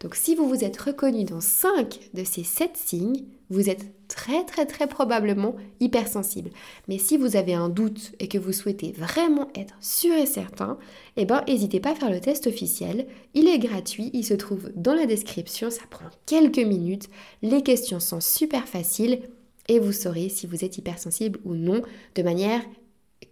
Donc 0.00 0.14
si 0.14 0.34
vous 0.34 0.48
vous 0.48 0.64
êtes 0.64 0.80
reconnu 0.80 1.24
dans 1.24 1.40
5 1.40 1.98
de 2.14 2.24
ces 2.24 2.44
7 2.44 2.76
signes, 2.76 3.24
vous 3.50 3.68
êtes 3.68 3.84
très 4.08 4.44
très 4.44 4.66
très 4.66 4.86
probablement 4.86 5.56
hypersensible. 5.80 6.50
Mais 6.88 6.98
si 6.98 7.16
vous 7.16 7.36
avez 7.36 7.54
un 7.54 7.68
doute 7.68 8.12
et 8.18 8.28
que 8.28 8.38
vous 8.38 8.52
souhaitez 8.52 8.92
vraiment 8.92 9.48
être 9.54 9.76
sûr 9.80 10.14
et 10.14 10.26
certain, 10.26 10.78
eh 11.16 11.24
ben 11.24 11.42
n'hésitez 11.46 11.80
pas 11.80 11.92
à 11.92 11.94
faire 11.94 12.10
le 12.10 12.20
test 12.20 12.46
officiel. 12.46 13.06
Il 13.34 13.48
est 13.48 13.58
gratuit, 13.58 14.10
il 14.12 14.24
se 14.24 14.34
trouve 14.34 14.70
dans 14.76 14.94
la 14.94 15.06
description, 15.06 15.70
ça 15.70 15.82
prend 15.90 16.06
quelques 16.26 16.58
minutes. 16.58 17.08
Les 17.42 17.62
questions 17.62 18.00
sont 18.00 18.20
super 18.20 18.68
faciles 18.68 19.20
et 19.68 19.78
vous 19.78 19.92
saurez 19.92 20.28
si 20.28 20.46
vous 20.46 20.64
êtes 20.64 20.78
hypersensible 20.78 21.40
ou 21.44 21.54
non 21.54 21.82
de 22.14 22.22
manière 22.22 22.62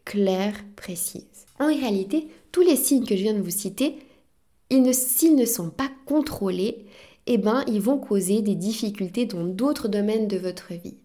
claire, 0.04 0.54
précise. 0.76 1.24
En 1.58 1.66
réalité, 1.66 2.28
tous 2.52 2.62
les 2.62 2.76
signes 2.76 3.04
que 3.04 3.16
je 3.16 3.22
viens 3.22 3.34
de 3.34 3.42
vous 3.42 3.50
citer, 3.50 3.98
s'ils 4.92 5.36
ne 5.36 5.44
sont 5.44 5.70
pas 5.70 5.90
contrôlés, 6.06 6.86
eh 7.26 7.38
ben, 7.38 7.62
ils 7.66 7.80
vont 7.80 7.98
causer 7.98 8.42
des 8.42 8.54
difficultés 8.54 9.26
dans 9.26 9.44
d'autres 9.44 9.88
domaines 9.88 10.28
de 10.28 10.38
votre 10.38 10.72
vie. 10.72 10.96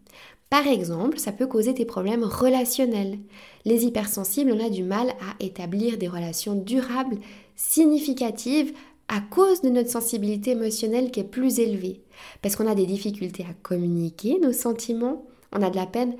Par 0.50 0.68
exemple, 0.68 1.18
ça 1.18 1.32
peut 1.32 1.48
causer 1.48 1.74
des 1.74 1.86
problèmes 1.86 2.24
relationnels. 2.24 3.18
Les 3.66 3.86
hypersensibles, 3.86 4.52
on 4.52 4.66
a 4.66 4.70
du 4.70 4.84
mal 4.84 5.10
à 5.10 5.44
établir 5.44 5.98
des 5.98 6.08
relations 6.08 6.56
durables, 6.56 7.18
significatives, 7.56 8.72
à 9.08 9.20
cause 9.20 9.62
de 9.62 9.70
notre 9.70 9.90
sensibilité 9.90 10.52
émotionnelle 10.52 11.12
qui 11.12 11.20
est 11.20 11.24
plus 11.24 11.60
élevée. 11.60 12.02
Parce 12.42 12.56
qu'on 12.56 12.68
a 12.68 12.76
des 12.76 12.86
difficultés 12.86 13.46
à 13.50 13.54
communiquer 13.64 14.40
nos 14.40 14.54
sentiments, 14.54 15.26
on 15.52 15.62
a 15.62 15.70
de 15.70 15.76
la 15.76 15.88
peine 15.88 16.16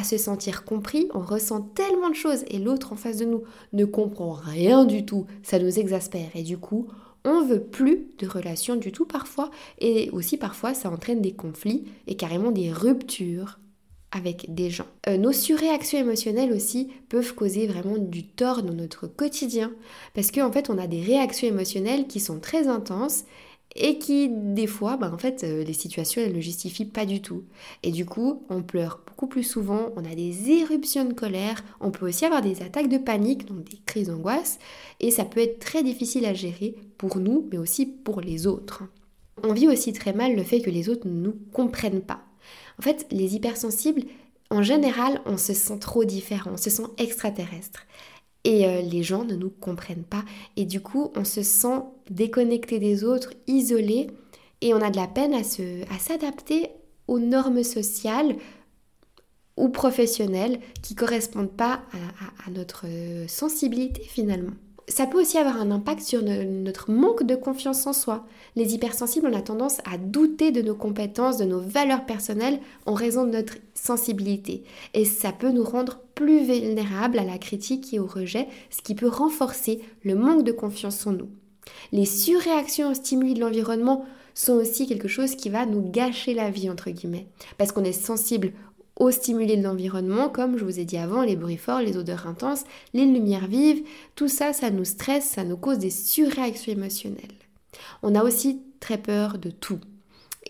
à 0.00 0.04
se 0.04 0.16
sentir 0.16 0.64
compris, 0.64 1.08
on 1.12 1.20
ressent 1.20 1.60
tellement 1.60 2.08
de 2.08 2.14
choses 2.14 2.44
et 2.48 2.58
l'autre 2.58 2.94
en 2.94 2.96
face 2.96 3.18
de 3.18 3.26
nous 3.26 3.42
ne 3.74 3.84
comprend 3.84 4.32
rien 4.32 4.86
du 4.86 5.04
tout, 5.04 5.26
ça 5.42 5.58
nous 5.58 5.78
exaspère 5.78 6.30
et 6.34 6.42
du 6.42 6.56
coup, 6.56 6.88
on 7.26 7.44
veut 7.44 7.62
plus 7.62 8.08
de 8.18 8.26
relations 8.26 8.76
du 8.76 8.92
tout 8.92 9.04
parfois 9.04 9.50
et 9.78 10.08
aussi 10.12 10.38
parfois 10.38 10.72
ça 10.72 10.90
entraîne 10.90 11.20
des 11.20 11.32
conflits 11.32 11.84
et 12.06 12.16
carrément 12.16 12.50
des 12.50 12.72
ruptures 12.72 13.58
avec 14.10 14.52
des 14.54 14.70
gens. 14.70 14.86
Euh, 15.06 15.18
nos 15.18 15.32
surréactions 15.32 15.98
émotionnelles 15.98 16.52
aussi 16.52 16.88
peuvent 17.10 17.34
causer 17.34 17.66
vraiment 17.66 17.98
du 17.98 18.26
tort 18.26 18.62
dans 18.62 18.72
notre 18.72 19.06
quotidien 19.06 19.70
parce 20.14 20.30
qu'en 20.30 20.50
fait 20.50 20.70
on 20.70 20.78
a 20.78 20.86
des 20.86 21.02
réactions 21.02 21.46
émotionnelles 21.46 22.06
qui 22.06 22.20
sont 22.20 22.40
très 22.40 22.68
intenses 22.68 23.24
et 23.76 23.98
qui 23.98 24.28
des 24.28 24.66
fois, 24.66 24.96
ben, 24.96 25.12
en 25.12 25.18
fait, 25.18 25.44
euh, 25.44 25.64
les 25.64 25.72
situations 25.72 26.22
elles 26.22 26.34
ne 26.34 26.40
justifient 26.40 26.86
pas 26.86 27.06
du 27.06 27.22
tout. 27.22 27.44
Et 27.82 27.92
du 27.92 28.04
coup, 28.04 28.42
on 28.48 28.62
pleure 28.62 29.00
beaucoup 29.06 29.26
plus 29.26 29.42
souvent, 29.42 29.90
on 29.96 30.04
a 30.04 30.14
des 30.14 30.50
éruptions 30.50 31.04
de 31.04 31.12
colère, 31.12 31.62
on 31.80 31.90
peut 31.90 32.08
aussi 32.08 32.24
avoir 32.24 32.42
des 32.42 32.62
attaques 32.62 32.88
de 32.88 32.98
panique, 32.98 33.46
donc 33.46 33.64
des 33.64 33.78
crises 33.86 34.08
d'angoisse, 34.08 34.58
et 34.98 35.10
ça 35.10 35.24
peut 35.24 35.40
être 35.40 35.60
très 35.60 35.82
difficile 35.82 36.26
à 36.26 36.34
gérer 36.34 36.74
pour 36.98 37.18
nous, 37.18 37.48
mais 37.50 37.58
aussi 37.58 37.86
pour 37.86 38.20
les 38.20 38.46
autres. 38.46 38.82
On 39.42 39.52
vit 39.52 39.68
aussi 39.68 39.92
très 39.92 40.12
mal 40.12 40.36
le 40.36 40.42
fait 40.42 40.60
que 40.60 40.70
les 40.70 40.88
autres 40.88 41.06
ne 41.06 41.20
nous 41.20 41.36
comprennent 41.52 42.02
pas. 42.02 42.22
En 42.78 42.82
fait, 42.82 43.06
les 43.10 43.36
hypersensibles, 43.36 44.02
en 44.50 44.62
général, 44.62 45.20
on 45.26 45.36
se 45.36 45.54
sent 45.54 45.78
trop 45.78 46.04
différent, 46.04 46.52
on 46.54 46.56
se 46.56 46.70
sent 46.70 46.86
extraterrestre 46.98 47.86
et 48.44 48.66
euh, 48.66 48.82
les 48.82 49.02
gens 49.02 49.24
ne 49.24 49.34
nous 49.34 49.50
comprennent 49.50 50.04
pas. 50.04 50.24
Et 50.56 50.64
du 50.64 50.80
coup, 50.80 51.12
on 51.16 51.24
se 51.24 51.42
sent 51.42 51.82
déconnecté 52.08 52.78
des 52.78 53.04
autres, 53.04 53.32
isolé, 53.46 54.08
et 54.60 54.74
on 54.74 54.80
a 54.80 54.90
de 54.90 54.96
la 54.96 55.06
peine 55.06 55.34
à, 55.34 55.42
s'adapter 55.98 56.70
aux 57.08 57.18
normes 57.18 57.62
sociales 57.62 58.36
ou 59.56 59.68
professionnelles 59.68 60.60
qui 60.82 60.94
correspondent 60.94 61.50
pas 61.50 61.82
à 62.46 62.50
notre 62.50 62.86
sensibilité 63.26 64.02
finalement 64.02 64.52
ça 64.88 65.06
peut 65.06 65.20
aussi 65.20 65.38
avoir 65.38 65.60
un 65.60 65.70
impact 65.70 66.02
sur 66.02 66.22
notre 66.22 66.90
manque 66.90 67.22
de 67.22 67.36
confiance 67.36 67.86
en 67.86 67.92
soi. 67.92 68.26
Les 68.56 68.74
hypersensibles 68.74 69.26
ont 69.26 69.30
la 69.30 69.42
tendance 69.42 69.78
à 69.90 69.98
douter 69.98 70.50
de 70.50 70.62
nos 70.62 70.74
compétences, 70.74 71.36
de 71.36 71.44
nos 71.44 71.60
valeurs 71.60 72.06
personnelles 72.06 72.60
en 72.86 72.94
raison 72.94 73.24
de 73.24 73.30
notre 73.30 73.54
sensibilité. 73.74 74.64
Et 74.94 75.04
ça 75.04 75.32
peut 75.32 75.52
nous 75.52 75.64
rendre 75.64 76.00
plus 76.14 76.44
vulnérables 76.44 77.18
à 77.18 77.24
la 77.24 77.38
critique 77.38 77.94
et 77.94 78.00
au 78.00 78.06
rejet, 78.06 78.48
ce 78.70 78.82
qui 78.82 78.94
peut 78.94 79.08
renforcer 79.08 79.80
le 80.02 80.14
manque 80.14 80.44
de 80.44 80.52
confiance 80.52 81.06
en 81.06 81.12
nous. 81.12 81.28
Les 81.92 82.04
surréactions 82.04 82.90
aux 82.90 82.94
stimuli 82.94 83.34
de 83.34 83.40
l'environnement 83.40 84.04
sont 84.34 84.54
aussi 84.54 84.86
quelque 84.86 85.08
chose 85.08 85.34
qui 85.34 85.50
va 85.50 85.66
nous 85.66 85.82
gâcher 85.82 86.34
la 86.34 86.50
vie, 86.50 86.70
entre 86.70 86.90
guillemets, 86.90 87.26
parce 87.58 87.72
qu'on 87.72 87.84
est 87.84 87.92
sensible 87.92 88.52
aux 89.00 89.10
stimuli 89.10 89.56
de 89.56 89.62
l'environnement, 89.62 90.28
comme 90.28 90.58
je 90.58 90.64
vous 90.64 90.78
ai 90.78 90.84
dit 90.84 90.98
avant, 90.98 91.22
les 91.22 91.34
bruits 91.34 91.56
forts, 91.56 91.80
les 91.80 91.96
odeurs 91.96 92.26
intenses, 92.26 92.64
les 92.92 93.06
lumières 93.06 93.48
vives, 93.48 93.82
tout 94.14 94.28
ça, 94.28 94.52
ça 94.52 94.70
nous 94.70 94.84
stresse, 94.84 95.24
ça 95.24 95.42
nous 95.42 95.56
cause 95.56 95.78
des 95.78 95.90
surréactions 95.90 96.72
émotionnelles. 96.72 97.16
On 98.02 98.14
a 98.14 98.22
aussi 98.22 98.60
très 98.78 98.98
peur 98.98 99.38
de 99.38 99.50
tout. 99.50 99.80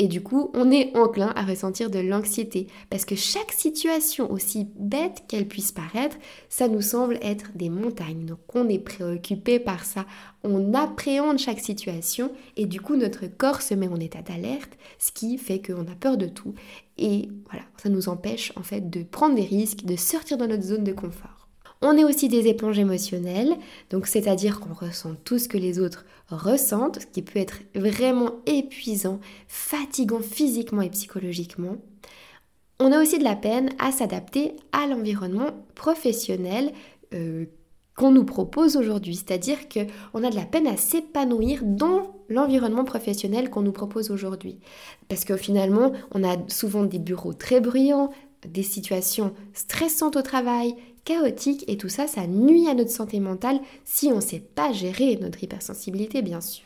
Et 0.02 0.09
du 0.09 0.23
coup, 0.23 0.50
on 0.54 0.71
est 0.71 0.97
enclin 0.97 1.30
à 1.37 1.42
ressentir 1.42 1.90
de 1.90 1.99
l'anxiété 1.99 2.69
parce 2.88 3.04
que 3.04 3.14
chaque 3.14 3.52
situation, 3.52 4.33
aussi 4.33 4.66
bête 4.76 5.25
qu'elle 5.28 5.47
puisse 5.47 5.73
paraître, 5.73 6.16
ça 6.49 6.69
nous 6.69 6.80
semble 6.80 7.19
être 7.21 7.50
des 7.54 7.69
montagnes. 7.69 8.25
Donc 8.25 8.38
on 8.54 8.66
est 8.71 8.78
préoccupé 8.78 9.59
par 9.59 9.85
ça, 9.85 10.07
on 10.42 10.73
appréhende 10.73 11.38
chaque 11.38 11.61
situation 11.61 12.33
et 12.57 12.64
du 12.64 12.80
coup 12.80 12.97
notre 12.97 13.26
corps 13.26 13.61
se 13.61 13.75
met 13.75 13.88
en 13.88 14.00
état 14.00 14.23
d'alerte, 14.23 14.73
ce 14.99 15.12
qui 15.12 15.37
fait 15.37 15.61
qu'on 15.61 15.83
a 15.83 15.97
peur 16.00 16.16
de 16.16 16.28
tout. 16.28 16.54
Et 16.97 17.28
voilà, 17.50 17.66
ça 17.76 17.90
nous 17.90 18.09
empêche 18.09 18.54
en 18.57 18.62
fait 18.62 18.88
de 18.88 19.02
prendre 19.02 19.35
des 19.35 19.45
risques, 19.45 19.85
de 19.85 19.97
sortir 19.97 20.38
de 20.38 20.47
notre 20.47 20.62
zone 20.62 20.85
de 20.85 20.92
confort. 20.92 21.39
On 21.82 21.96
est 21.96 22.04
aussi 22.04 22.28
des 22.28 22.46
éponges 22.46 22.78
émotionnelles, 22.78 23.56
donc 23.88 24.06
c'est-à-dire 24.06 24.60
qu'on 24.60 24.75
ressent 24.75 25.14
tout 25.25 25.38
ce 25.38 25.49
que 25.49 25.56
les 25.56 25.78
autres 25.78 26.04
ressentent, 26.28 27.00
ce 27.00 27.06
qui 27.06 27.22
peut 27.22 27.38
être 27.38 27.60
vraiment 27.75 28.32
épuisant, 28.44 29.18
fatigant 29.49 30.20
physiquement 30.20 30.82
et 30.82 30.90
psychologiquement. 30.90 31.76
On 32.80 32.92
a 32.92 33.00
aussi 33.00 33.18
de 33.18 33.25
la 33.25 33.37
peine 33.37 33.70
à 33.78 33.92
s'adapter 33.92 34.56
à 34.72 34.87
l'environnement 34.87 35.52
professionnel 35.75 36.72
euh, 37.14 37.46
qu'on 37.96 38.10
nous 38.10 38.25
propose 38.25 38.76
aujourd'hui, 38.76 39.16
c'est-à-dire 39.16 39.58
qu'on 39.68 40.25
a 40.25 40.30
de 40.30 40.37
la 40.37 40.46
peine 40.46 40.66
à 40.66 40.76
s'épanouir 40.76 41.62
dans 41.64 42.14
l'environnement 42.28 42.84
professionnel 42.84 43.50
qu'on 43.50 43.62
nous 43.62 43.72
propose 43.72 44.10
aujourd'hui. 44.10 44.58
Parce 45.08 45.25
que 45.25 45.37
finalement, 45.37 45.92
on 46.12 46.25
a 46.25 46.37
souvent 46.49 46.84
des 46.84 46.99
bureaux 46.99 47.34
très 47.34 47.60
bruyants, 47.60 48.10
des 48.47 48.62
situations 48.62 49.35
stressantes 49.54 50.16
au 50.16 50.23
travail, 50.23 50.75
chaotiques 51.04 51.64
et 51.68 51.76
tout 51.76 51.88
ça, 51.88 52.06
ça 52.06 52.26
nuit 52.26 52.68
à 52.68 52.75
notre 52.75 52.90
santé 52.90 53.20
mentale 53.20 53.61
si 53.85 54.09
on 54.09 54.16
ne 54.16 54.20
sait 54.20 54.40
pas 54.40 54.73
gérer 54.73 55.16
notre 55.20 55.42
hypersensibilité, 55.42 56.23
bien 56.23 56.40
sûr. 56.40 56.64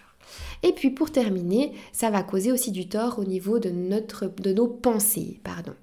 Et 0.63 0.73
puis 0.73 0.91
pour 0.91 1.11
terminer, 1.11 1.73
ça 1.93 2.11
va 2.11 2.23
causer 2.23 2.53
aussi 2.53 2.73
du 2.73 2.89
tort 2.89 3.19
au 3.19 3.25
niveau 3.25 3.59
de, 3.59 3.71
notre, 3.71 4.27
de 4.27 4.53
nos 4.53 4.69
pensées. 4.69 5.41
Pardon. 5.45 5.75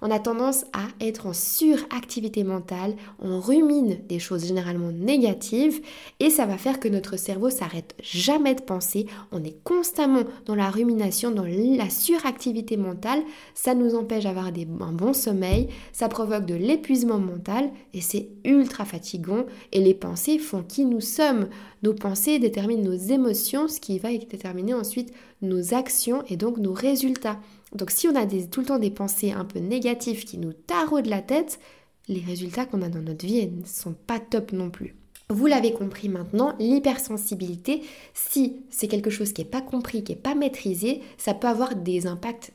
On 0.00 0.10
a 0.10 0.18
tendance 0.18 0.64
à 0.72 0.86
être 1.00 1.26
en 1.26 1.32
suractivité 1.32 2.44
mentale, 2.44 2.94
on 3.20 3.40
rumine 3.40 3.98
des 4.08 4.18
choses 4.18 4.46
généralement 4.46 4.92
négatives 4.92 5.80
et 6.20 6.30
ça 6.30 6.46
va 6.46 6.58
faire 6.58 6.80
que 6.80 6.88
notre 6.88 7.16
cerveau 7.16 7.50
s'arrête 7.50 7.94
jamais 8.02 8.54
de 8.54 8.62
penser, 8.62 9.06
on 9.32 9.44
est 9.44 9.62
constamment 9.64 10.22
dans 10.46 10.54
la 10.54 10.70
rumination, 10.70 11.30
dans 11.30 11.44
la 11.44 11.90
suractivité 11.90 12.76
mentale, 12.76 13.22
ça 13.54 13.74
nous 13.74 13.94
empêche 13.94 14.24
d'avoir 14.24 14.46
un 14.46 14.92
bon 14.92 15.12
sommeil, 15.12 15.68
ça 15.92 16.08
provoque 16.08 16.46
de 16.46 16.54
l'épuisement 16.54 17.18
mental 17.18 17.70
et 17.94 18.00
c'est 18.00 18.28
ultra 18.44 18.84
fatigant 18.84 19.44
et 19.72 19.80
les 19.80 19.94
pensées 19.94 20.38
font 20.38 20.62
qui 20.62 20.84
nous 20.84 21.00
sommes. 21.00 21.48
Nos 21.82 21.94
pensées 21.94 22.38
déterminent 22.38 22.82
nos 22.82 22.96
émotions, 22.96 23.68
ce 23.68 23.80
qui 23.80 23.98
va 23.98 24.10
déterminer 24.10 24.74
ensuite 24.74 25.12
nos 25.42 25.74
actions 25.74 26.22
et 26.28 26.36
donc 26.36 26.58
nos 26.58 26.72
résultats. 26.72 27.38
Donc 27.74 27.90
si 27.90 28.08
on 28.08 28.14
a 28.14 28.26
tout 28.26 28.60
le 28.60 28.66
temps 28.66 28.78
des 28.78 28.90
pensées 28.90 29.32
un 29.32 29.44
peu 29.44 29.58
négatives 29.58 30.24
qui 30.24 30.38
nous 30.38 30.52
taraudent 30.52 31.08
la 31.08 31.22
tête, 31.22 31.60
les 32.08 32.20
résultats 32.20 32.64
qu'on 32.64 32.82
a 32.82 32.88
dans 32.88 33.02
notre 33.02 33.26
vie 33.26 33.46
ne 33.46 33.64
sont 33.66 33.94
pas 34.06 34.18
top 34.18 34.52
non 34.52 34.70
plus. 34.70 34.96
Vous 35.30 35.46
l'avez 35.46 35.74
compris 35.74 36.08
maintenant, 36.08 36.54
l'hypersensibilité, 36.58 37.82
si 38.14 38.62
c'est 38.70 38.88
quelque 38.88 39.10
chose 39.10 39.34
qui 39.34 39.42
n'est 39.42 39.48
pas 39.48 39.60
compris, 39.60 40.02
qui 40.02 40.12
n'est 40.12 40.18
pas 40.18 40.34
maîtrisé, 40.34 41.02
ça 41.18 41.34
peut 41.34 41.48
avoir 41.48 41.76
des 41.76 42.06
impacts 42.06 42.52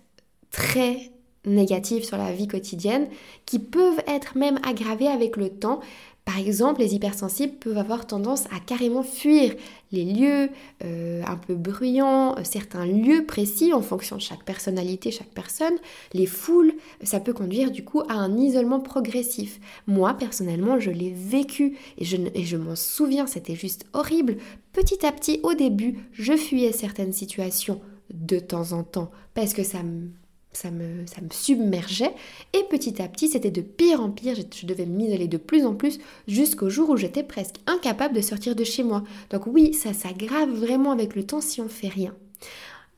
très 0.50 1.12
négatifs 1.46 2.06
sur 2.06 2.18
la 2.18 2.32
vie 2.32 2.48
quotidienne 2.48 3.08
qui 3.46 3.60
peuvent 3.60 4.02
être 4.08 4.38
même 4.38 4.60
aggravés 4.66 5.08
avec 5.08 5.38
le 5.38 5.50
temps 5.50 5.82
Par 6.26 6.38
exemple, 6.38 6.80
les 6.80 6.96
hypersensibles 6.96 7.56
peuvent 7.56 7.78
avoir 7.78 8.08
tendance 8.08 8.46
à 8.46 8.60
carrément 8.66 9.04
fuir 9.04 9.54
les 9.92 10.06
lieux 10.06 10.50
euh, 10.84 11.22
un 11.28 11.36
peu 11.36 11.54
bruyants, 11.54 12.36
certains 12.44 12.86
lieux 12.86 13.26
précis 13.26 13.74
en 13.74 13.82
fonction 13.82 14.16
de 14.16 14.22
chaque 14.22 14.44
personnalité, 14.44 15.12
chaque 15.12 15.34
personne, 15.34 15.74
les 16.14 16.26
foules, 16.26 16.74
ça 17.04 17.20
peut 17.20 17.34
conduire 17.34 17.72
du 17.72 17.84
coup 17.84 18.02
à 18.08 18.14
un 18.14 18.38
isolement 18.38 18.80
progressif. 18.80 19.60
Moi, 19.86 20.14
personnellement, 20.14 20.80
je 20.80 20.92
l'ai 20.92 21.12
vécu 21.12 21.78
et 21.98 22.06
je, 22.06 22.16
et 22.34 22.46
je 22.46 22.58
m'en 22.58 22.78
souviens, 22.78 23.28
c'était 23.28 23.56
juste 23.56 23.86
horrible. 23.92 24.38
Petit 24.72 25.06
à 25.06 25.12
petit, 25.12 25.42
au 25.44 25.54
début, 25.54 26.08
je 26.14 26.38
fuyais 26.38 26.72
certaines 26.72 27.14
situations 27.14 27.82
de 28.14 28.40
temps 28.40 28.72
en 28.72 28.84
temps 28.84 29.12
parce 29.34 29.54
que 29.54 29.64
ça 29.64 29.84
me 29.84 30.10
ça 30.54 30.72
me, 30.72 31.06
ça 31.06 31.22
me 31.22 31.30
submergeait. 31.32 32.14
Et 32.54 32.64
petit 32.70 33.02
à 33.02 33.08
petit, 33.08 33.28
c'était 33.28 33.52
de 33.52 33.62
pire 33.62 34.02
en 34.02 34.10
pire. 34.10 34.36
Je, 34.36 34.66
devais 34.66 34.86
m'isoler 34.86 35.28
de 35.28 35.38
plus 35.38 35.66
en 35.66 35.76
plus 35.76 36.00
jusqu'au 36.28 36.70
jour 36.70 36.90
où 36.90 36.98
j'étais 36.98 37.24
presque 37.24 37.56
incapable 37.68 38.16
de 38.16 38.22
sortir 38.22 38.56
de 38.56 38.64
chez 38.64 38.84
moi. 38.84 39.04
Donc 39.30 39.48
oui, 39.48 39.74
ça 39.74 39.94
s'aggrave 39.94 40.50
vraiment 40.50 40.92
avec 40.92 41.16
le 41.16 41.26
temps 41.26 41.42
si 41.42 41.62
on 41.62 41.70
fait 41.70 41.88
rien. 41.88 42.16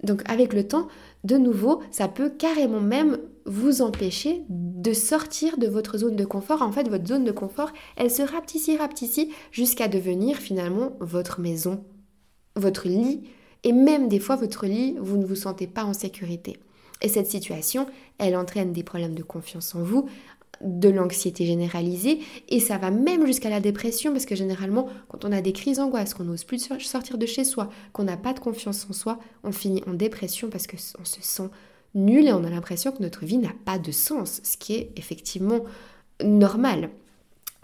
Donc 0.04 0.22
avec 0.30 0.54
le 0.54 0.68
temps, 0.68 0.88
de 1.24 1.38
nouveau, 1.38 1.82
ça 1.92 2.08
peut 2.08 2.30
carrément 2.30 2.82
même 2.82 3.18
vous 3.46 3.82
empêcher 3.82 4.44
de 4.50 4.94
sortir 4.94 5.58
de 5.58 5.68
votre 5.68 5.98
zone 5.98 6.16
de 6.16 6.26
confort. 6.26 6.62
En 6.62 6.72
fait, 6.72 6.90
votre 6.90 7.08
zone 7.08 7.24
de 7.24 7.32
confort, 7.32 7.72
elle 7.96 8.12
se 8.12 8.22
rapetissit, 8.22 8.78
rapetissit 8.78 9.32
jusqu'à 9.52 9.88
devenir 9.88 10.38
finalement 10.38 10.94
votre 11.00 11.40
maison, 11.40 11.84
votre 12.56 12.88
lit. 12.88 13.24
Et 13.64 13.72
même 13.72 14.08
des 14.08 14.20
fois, 14.20 14.36
votre 14.36 14.66
lit, 14.66 14.96
vous 15.00 15.18
ne 15.18 15.26
vous 15.26 15.36
sentez 15.36 15.68
pas 15.68 15.86
en 15.86 15.94
sécurité. 15.94 16.58
Et 17.02 17.10
cette 17.10 17.28
situation, 17.28 17.88
elle 18.18 18.36
entraîne 18.36 18.72
des 18.72 18.84
problèmes 18.84 19.16
de 19.16 19.24
confiance 19.24 19.76
en 19.76 19.84
vous, 19.84 20.08
de 20.62 20.90
l'anxiété 20.90 21.46
généralisée 21.46 22.20
et 22.50 22.60
ça 22.60 22.78
va 22.78 22.92
même 22.92 23.26
jusqu'à 23.26 23.50
la 23.50 23.60
dépression 23.60 24.12
parce 24.12 24.26
que 24.26 24.36
généralement 24.36 24.88
quand 25.10 25.26
on 25.26 25.32
a 25.32 25.42
des 25.42 25.54
crises 25.54 25.78
d'angoisse, 25.78 26.14
qu'on 26.14 26.24
n'ose 26.24 26.44
plus 26.44 26.70
sortir 26.80 27.18
de 27.18 27.26
chez 27.26 27.44
soi, 27.44 27.70
qu'on 27.94 28.04
n'a 28.04 28.18
pas 28.18 28.34
de 28.34 28.40
confiance 28.40 28.88
en 28.90 28.94
soi, 28.94 29.20
on 29.44 29.52
finit 29.52 29.84
en 29.88 29.94
dépression 29.94 30.50
parce 30.50 30.68
qu'on 30.68 30.78
se 30.78 31.22
sent 31.22 31.50
nul 31.94 32.28
et 32.28 32.34
on 32.34 32.44
a 32.44 32.50
l'impression 32.50 32.92
que 32.92 33.02
notre 33.02 33.26
vie 33.26 33.38
n'a 33.38 33.54
pas 33.66 33.80
de 33.80 33.92
sens, 33.92 34.42
ce 34.44 34.58
qui 34.58 34.76
est 34.76 34.92
effectivement 34.96 35.62
normal. 36.24 36.90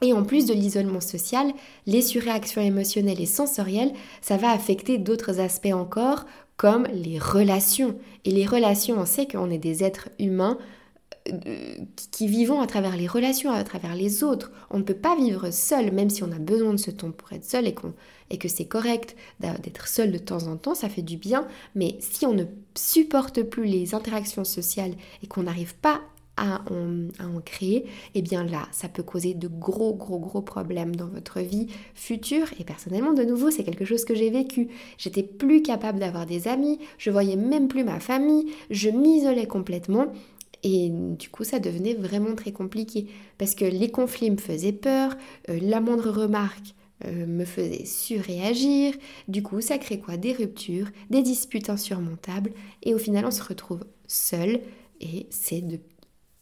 Et 0.02 0.14
en 0.14 0.24
plus 0.24 0.48
de 0.48 0.54
l'isolement 0.54 1.02
social, 1.02 1.54
les 1.86 2.02
surréactions 2.02 2.62
émotionnelles 2.62 3.22
et 3.22 3.28
sensorielles, 3.28 3.94
ça 4.22 4.36
va 4.36 4.50
affecter 4.50 4.98
d'autres 4.98 5.40
aspects 5.40 5.74
encore, 5.74 6.26
comme 6.62 6.86
les 6.94 7.18
relations. 7.18 7.98
Et 8.24 8.30
les 8.30 8.46
relations, 8.46 9.00
on 9.00 9.08
sait 9.08 9.26
qu'on 9.26 9.50
est 9.50 9.58
des 9.58 9.84
êtres 9.84 10.10
humains 10.20 10.60
euh, 11.28 11.74
qui 12.12 12.28
vivons 12.28 12.62
à 12.62 12.68
travers 12.68 12.96
les 12.96 13.08
relations, 13.08 13.50
à 13.50 13.64
travers 13.64 13.96
les 13.96 14.24
autres. 14.24 14.52
On 14.70 14.78
ne 14.78 14.84
peut 14.84 14.94
pas 14.94 15.16
vivre 15.16 15.50
seul, 15.50 15.92
même 15.92 16.12
si 16.12 16.22
on 16.22 16.32
a 16.32 16.38
besoin 16.38 16.74
de 16.74 16.80
ce 16.80 16.92
temps 16.92 17.10
pour 17.10 17.34
être 17.34 17.46
seul 17.46 17.66
et, 17.66 17.74
et 18.30 18.38
que 18.38 18.48
c'est 18.48 18.66
correct 18.66 19.16
d'être 19.40 19.88
seul 19.88 20.12
de 20.12 20.20
temps 20.20 20.46
en 20.46 20.56
temps, 20.56 20.76
ça 20.76 20.88
fait 20.88 21.02
du 21.02 21.18
bien. 21.18 21.48
Mais 21.74 21.98
si 22.00 22.28
on 22.28 22.34
ne 22.34 22.44
supporte 22.78 23.42
plus 23.42 23.66
les 23.66 23.96
interactions 23.96 24.44
sociales 24.44 24.94
et 25.24 25.28
qu'on 25.28 25.44
n'arrive 25.44 25.74
pas 25.74 26.02
à 26.38 26.62
en, 26.72 27.42
créer, 27.42 27.86
eh 28.16 28.22
bien 28.22 28.44
là, 28.44 28.68
ça 28.72 28.88
peut 28.88 29.04
causer 29.04 29.34
de 29.34 29.48
gros, 29.48 29.94
gros, 29.94 30.20
gros 30.20 30.42
problèmes 30.42 30.96
dans 30.96 31.08
votre 31.08 31.40
vie 31.40 31.68
future. 31.94 32.48
Et 32.60 32.64
personnellement, 32.64 33.14
de 33.14 33.24
nouveau, 33.24 33.52
c'est 33.52 33.64
quelque 33.64 33.86
chose 33.86 34.06
que 34.06 34.16
j'ai 34.16 34.30
vécu. 34.30 34.70
J'étais 34.98 35.24
plus 35.24 35.62
capable 35.62 36.00
d'avoir 36.00 36.26
des 36.26 36.48
amis, 36.48 36.80
je 36.98 37.12
voyais 37.12 37.36
même 37.36 37.68
plus 37.68 37.84
ma 37.84 38.00
famille, 38.00 38.52
je 38.70 38.90
m'isolais 38.90 39.48
complètement. 39.48 40.08
Et 40.64 40.90
du 40.90 41.30
coup, 41.30 41.44
ça 41.44 41.60
devenait 41.60 41.96
vraiment 41.96 42.36
très 42.36 42.52
compliqué 42.52 43.08
parce 43.38 43.56
que 43.56 43.66
les 43.66 43.90
conflits 43.90 44.32
me 44.32 44.38
faisaient 44.38 44.72
peur, 44.72 45.16
euh, 45.50 45.60
la 45.62 45.82
moindre 45.82 46.12
remarque 46.12 46.76
euh, 47.06 47.26
me 47.26 47.46
faisait 47.46 47.86
surréagir. 47.86 48.94
Du 49.28 49.42
coup, 49.42 49.62
ça 49.62 49.80
crée 49.80 50.00
quoi? 50.00 50.18
Des 50.18 50.34
ruptures, 50.34 50.88
des 51.10 51.24
disputes 51.24 51.70
insurmontables. 51.70 52.52
Et 52.84 52.94
au 52.94 53.00
final, 53.00 53.26
on 53.26 53.32
se 53.32 53.44
retrouve 53.44 53.84
seul. 54.08 54.62
Et 55.00 55.26
c'est 55.32 55.62
de 55.62 55.80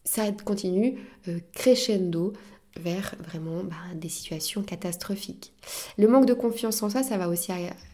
ça 0.10 0.32
continue 0.32 0.98
euh, 1.28 1.38
crescendo 1.54 2.34
vers 2.80 3.14
vraiment 3.20 3.64
bah, 3.64 3.76
des 3.94 4.10
situations 4.10 4.64
catastrophiques. 4.64 5.54
Le 6.00 6.08
manque 6.08 6.26
de 6.26 6.34
confiance 6.34 6.82
en 6.82 6.90
soi, 6.90 7.04
ça 7.04 7.20
va 7.20 7.30
aussi 7.30 7.52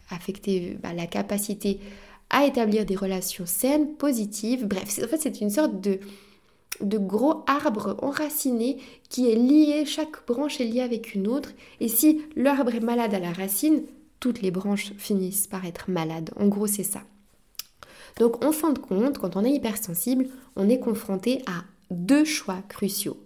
affecter 0.08 0.78
bah, 0.82 0.94
la 0.94 1.06
capacité 1.06 1.78
à 2.30 2.46
établir 2.46 2.86
des 2.86 2.96
relations 2.96 3.44
saines, 3.44 3.96
positives. 3.96 4.66
Bref, 4.66 4.98
en 5.04 5.08
fait, 5.08 5.18
c'est 5.18 5.42
une 5.42 5.50
sorte 5.50 5.78
de, 5.82 6.00
de 6.80 6.96
gros 6.96 7.44
arbre 7.46 7.98
enraciné 8.00 8.78
qui 9.10 9.30
est 9.30 9.36
lié, 9.36 9.84
chaque 9.84 10.26
branche 10.26 10.58
est 10.58 10.64
liée 10.64 10.80
avec 10.80 11.14
une 11.14 11.28
autre. 11.28 11.50
Et 11.80 11.88
si 11.88 12.22
l'arbre 12.34 12.74
est 12.74 12.80
malade 12.80 13.12
à 13.12 13.20
la 13.20 13.32
racine, 13.32 13.82
toutes 14.20 14.40
les 14.40 14.50
branches 14.50 14.94
finissent 14.96 15.48
par 15.48 15.66
être 15.66 15.90
malades. 15.90 16.30
En 16.36 16.46
gros, 16.46 16.66
c'est 16.66 16.82
ça. 16.82 17.02
Donc, 18.18 18.42
en 18.42 18.52
fin 18.52 18.72
de 18.72 18.78
compte, 18.78 19.18
quand 19.18 19.36
on 19.36 19.44
est 19.44 19.52
hypersensible, 19.52 20.28
on 20.56 20.70
est 20.70 20.80
confronté 20.80 21.42
à 21.46 21.64
deux 21.90 22.24
choix 22.24 22.62
cruciaux. 22.68 23.18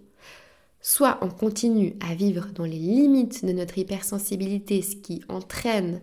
Soit 0.81 1.19
on 1.21 1.29
continue 1.29 1.95
à 1.99 2.15
vivre 2.15 2.47
dans 2.55 2.65
les 2.65 2.79
limites 2.79 3.45
de 3.45 3.51
notre 3.51 3.77
hypersensibilité, 3.77 4.81
ce 4.81 4.95
qui 4.95 5.21
entraîne 5.29 6.01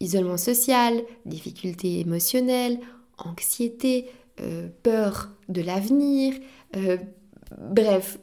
isolement 0.00 0.38
social, 0.38 1.02
difficultés 1.26 2.00
émotionnelles, 2.00 2.80
anxiété, 3.18 4.06
euh, 4.40 4.68
peur 4.82 5.30
de 5.48 5.60
l'avenir, 5.60 6.34
euh, 6.76 6.96
bref, 7.58 8.18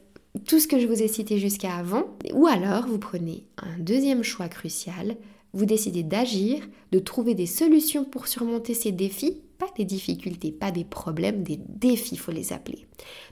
tout 0.46 0.58
ce 0.58 0.66
que 0.66 0.78
je 0.78 0.86
vous 0.86 1.02
ai 1.02 1.08
cité 1.08 1.38
jusqu'à 1.38 1.76
avant. 1.76 2.04
Ou 2.32 2.46
alors 2.46 2.86
vous 2.86 2.98
prenez 2.98 3.46
un 3.58 3.78
deuxième 3.78 4.22
choix 4.22 4.48
crucial, 4.48 5.16
vous 5.52 5.66
décidez 5.66 6.02
d'agir, 6.02 6.66
de 6.90 6.98
trouver 6.98 7.34
des 7.34 7.46
solutions 7.46 8.04
pour 8.04 8.26
surmonter 8.26 8.74
ces 8.74 8.92
défis 8.92 9.42
pas 9.62 9.72
des 9.76 9.84
difficultés, 9.84 10.50
pas 10.50 10.72
des 10.72 10.84
problèmes, 10.84 11.44
des 11.44 11.60
défis, 11.68 12.16
faut 12.16 12.32
les 12.32 12.52
appeler. 12.52 12.84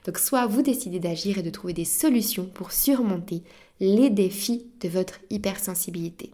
Donc 0.05 0.17
soit 0.17 0.45
vous 0.45 0.61
décidez 0.61 0.99
d'agir 0.99 1.37
et 1.37 1.43
de 1.43 1.49
trouver 1.49 1.73
des 1.73 1.85
solutions 1.85 2.45
pour 2.45 2.71
surmonter 2.71 3.43
les 3.81 4.09
défis 4.09 4.67
de 4.79 4.87
votre 4.87 5.19
hypersensibilité. 5.29 6.31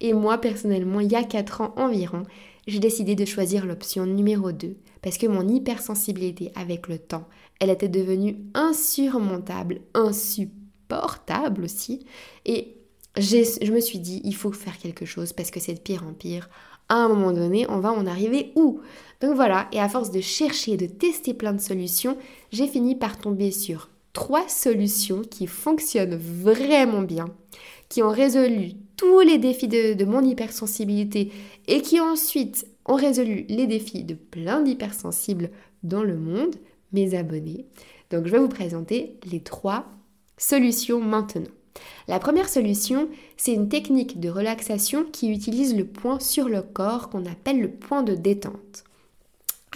Et 0.00 0.14
moi 0.14 0.38
personnellement, 0.38 1.00
il 1.00 1.12
y 1.12 1.16
a 1.16 1.24
4 1.24 1.60
ans 1.60 1.74
environ, 1.76 2.22
j'ai 2.66 2.78
décidé 2.78 3.14
de 3.14 3.26
choisir 3.26 3.66
l'option 3.66 4.06
numéro 4.06 4.50
2 4.50 4.76
parce 5.02 5.18
que 5.18 5.26
mon 5.26 5.46
hypersensibilité 5.46 6.50
avec 6.54 6.88
le 6.88 6.98
temps, 6.98 7.28
elle 7.60 7.68
était 7.68 7.88
devenue 7.88 8.38
insurmontable, 8.54 9.82
insupportable 9.92 11.64
aussi. 11.64 12.06
Et 12.46 12.76
je 13.16 13.70
me 13.70 13.80
suis 13.80 13.98
dit, 13.98 14.22
il 14.24 14.34
faut 14.34 14.52
faire 14.52 14.78
quelque 14.78 15.04
chose 15.04 15.34
parce 15.34 15.50
que 15.50 15.60
c'est 15.60 15.74
de 15.74 15.80
pire 15.80 16.04
en 16.08 16.14
pire 16.14 16.48
à 16.88 16.96
un 16.96 17.08
moment 17.08 17.32
donné, 17.32 17.66
on 17.68 17.80
va 17.80 17.92
en 17.92 18.06
arriver 18.06 18.52
où? 18.56 18.80
Donc 19.20 19.34
voilà, 19.34 19.68
et 19.72 19.80
à 19.80 19.88
force 19.88 20.10
de 20.10 20.20
chercher, 20.20 20.76
de 20.76 20.86
tester 20.86 21.34
plein 21.34 21.52
de 21.52 21.60
solutions, 21.60 22.16
j'ai 22.52 22.66
fini 22.66 22.94
par 22.94 23.18
tomber 23.18 23.50
sur 23.50 23.88
trois 24.12 24.48
solutions 24.48 25.22
qui 25.22 25.46
fonctionnent 25.46 26.16
vraiment 26.16 27.02
bien, 27.02 27.26
qui 27.88 28.02
ont 28.02 28.10
résolu 28.10 28.72
tous 28.96 29.20
les 29.20 29.38
défis 29.38 29.68
de, 29.68 30.04
mon 30.04 30.22
hypersensibilité 30.22 31.32
et 31.68 31.80
qui 31.82 32.00
ensuite 32.00 32.66
ont 32.86 32.96
résolu 32.96 33.44
les 33.48 33.66
défis 33.66 34.04
de 34.04 34.14
plein 34.14 34.60
d'hypersensibles 34.60 35.50
dans 35.82 36.02
le 36.02 36.16
monde, 36.16 36.54
mes 36.92 37.14
abonnés. 37.14 37.66
Donc 38.10 38.26
je 38.26 38.32
vais 38.32 38.38
vous 38.38 38.48
présenter 38.48 39.18
les 39.30 39.40
trois 39.40 39.86
solutions 40.36 41.00
maintenant. 41.00 41.50
La 42.06 42.18
première 42.18 42.48
solution, 42.48 43.08
c'est 43.36 43.54
une 43.54 43.68
technique 43.68 44.20
de 44.20 44.28
relaxation 44.28 45.04
qui 45.04 45.30
utilise 45.30 45.76
le 45.76 45.84
point 45.84 46.20
sur 46.20 46.48
le 46.48 46.62
corps 46.62 47.08
qu'on 47.10 47.26
appelle 47.26 47.60
le 47.60 47.70
point 47.70 48.02
de 48.02 48.14
détente. 48.14 48.84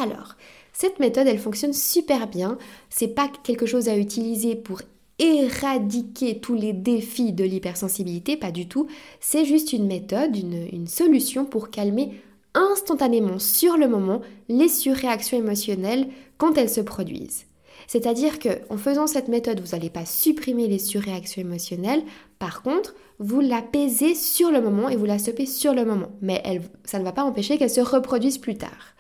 Alors, 0.01 0.37
cette 0.73 1.01
méthode, 1.01 1.27
elle 1.27 1.41
fonctionne 1.41 1.73
super 1.73 2.29
bien. 2.29 2.57
C'est 2.89 3.09
pas 3.09 3.29
quelque 3.43 3.67
chose 3.67 3.89
à 3.89 3.97
utiliser 3.97 4.55
pour 4.55 4.83
éradiquer 5.19 6.39
tous 6.39 6.55
les 6.55 6.73
défis 6.73 7.33
de 7.33 7.43
l'hypersensibilité, 7.43 8.37
pas 8.37 8.53
du 8.53 8.69
tout. 8.69 8.87
C'est 9.19 9.45
juste 9.45 9.73
une 9.73 9.89
méthode, 9.89 10.37
une, 10.37 10.87
solution 10.87 11.45
pour 11.45 11.71
calmer 11.71 12.13
instantanément 12.55 13.41
sur 13.41 13.77
le 13.77 13.89
moment 13.89 14.23
les 14.49 14.69
surréactions 14.69 15.39
émotionnelles 15.39 16.09
quand 16.39 16.57
elles 16.57 16.71
se 16.71 16.81
produisent. 16.81 17.48
C'est-à-dire 17.89 18.39
qu'en 18.39 18.77
faisant 18.77 19.07
cette 19.07 19.29
méthode, 19.29 19.61
vous 19.61 19.75
n'allez 19.75 19.89
pas 19.91 20.05
supprimer 20.05 20.69
les 20.69 20.79
surréactions 20.79 21.41
émotionnelles. 21.41 22.03
Par 22.39 22.63
contre, 22.63 22.95
vous 23.19 23.41
l'apaisez 23.41 24.15
sur 24.15 24.51
le 24.51 24.61
moment 24.61 24.91
et 24.91 24.97
vous 24.97 25.07
la 25.07 25.19
stoppez 25.19 25.47
sur 25.47 25.75
le 25.75 25.87
moment. 25.87 26.11
Mais 26.21 26.43
ça 26.85 26.99
ne 26.99 27.05
va 27.05 27.13
pas 27.13 27.25
empêcher 27.25 27.57
qu'elle 27.57 27.71
se 27.71 27.81
reproduise 27.81 28.39
plus 28.39 28.57
tard. 28.57 28.95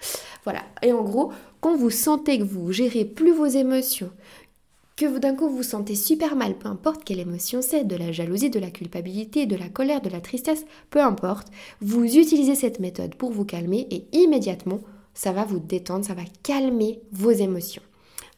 Voilà. 0.44 0.62
Et 0.82 0.92
en 0.92 1.02
gros, 1.02 1.30
quand 1.60 1.76
vous 1.76 1.90
sentez 1.90 2.38
que 2.38 2.44
vous 2.44 2.72
gérez 2.72 3.04
plus 3.04 3.32
vos 3.32 3.46
émotions, 3.46 4.10
que 4.96 5.18
d'un 5.18 5.34
coup 5.34 5.48
vous 5.48 5.58
vous 5.58 5.62
sentez 5.62 5.94
super 5.94 6.34
mal, 6.34 6.56
peu 6.56 6.68
importe 6.68 7.04
quelle 7.04 7.20
émotion 7.20 7.60
c'est, 7.60 7.84
de 7.84 7.94
la 7.94 8.10
jalousie, 8.10 8.50
de 8.50 8.58
la 8.58 8.70
culpabilité, 8.70 9.44
de 9.44 9.54
la 9.54 9.68
colère, 9.68 10.00
de 10.00 10.08
la 10.08 10.20
tristesse, 10.20 10.64
peu 10.88 11.00
importe, 11.00 11.48
vous 11.80 12.16
utilisez 12.16 12.54
cette 12.54 12.80
méthode 12.80 13.14
pour 13.14 13.30
vous 13.30 13.44
calmer 13.44 13.86
et 13.90 14.06
immédiatement, 14.12 14.80
ça 15.12 15.32
va 15.32 15.44
vous 15.44 15.60
détendre, 15.60 16.04
ça 16.04 16.14
va 16.14 16.22
calmer 16.42 17.00
vos 17.12 17.30
émotions. 17.30 17.82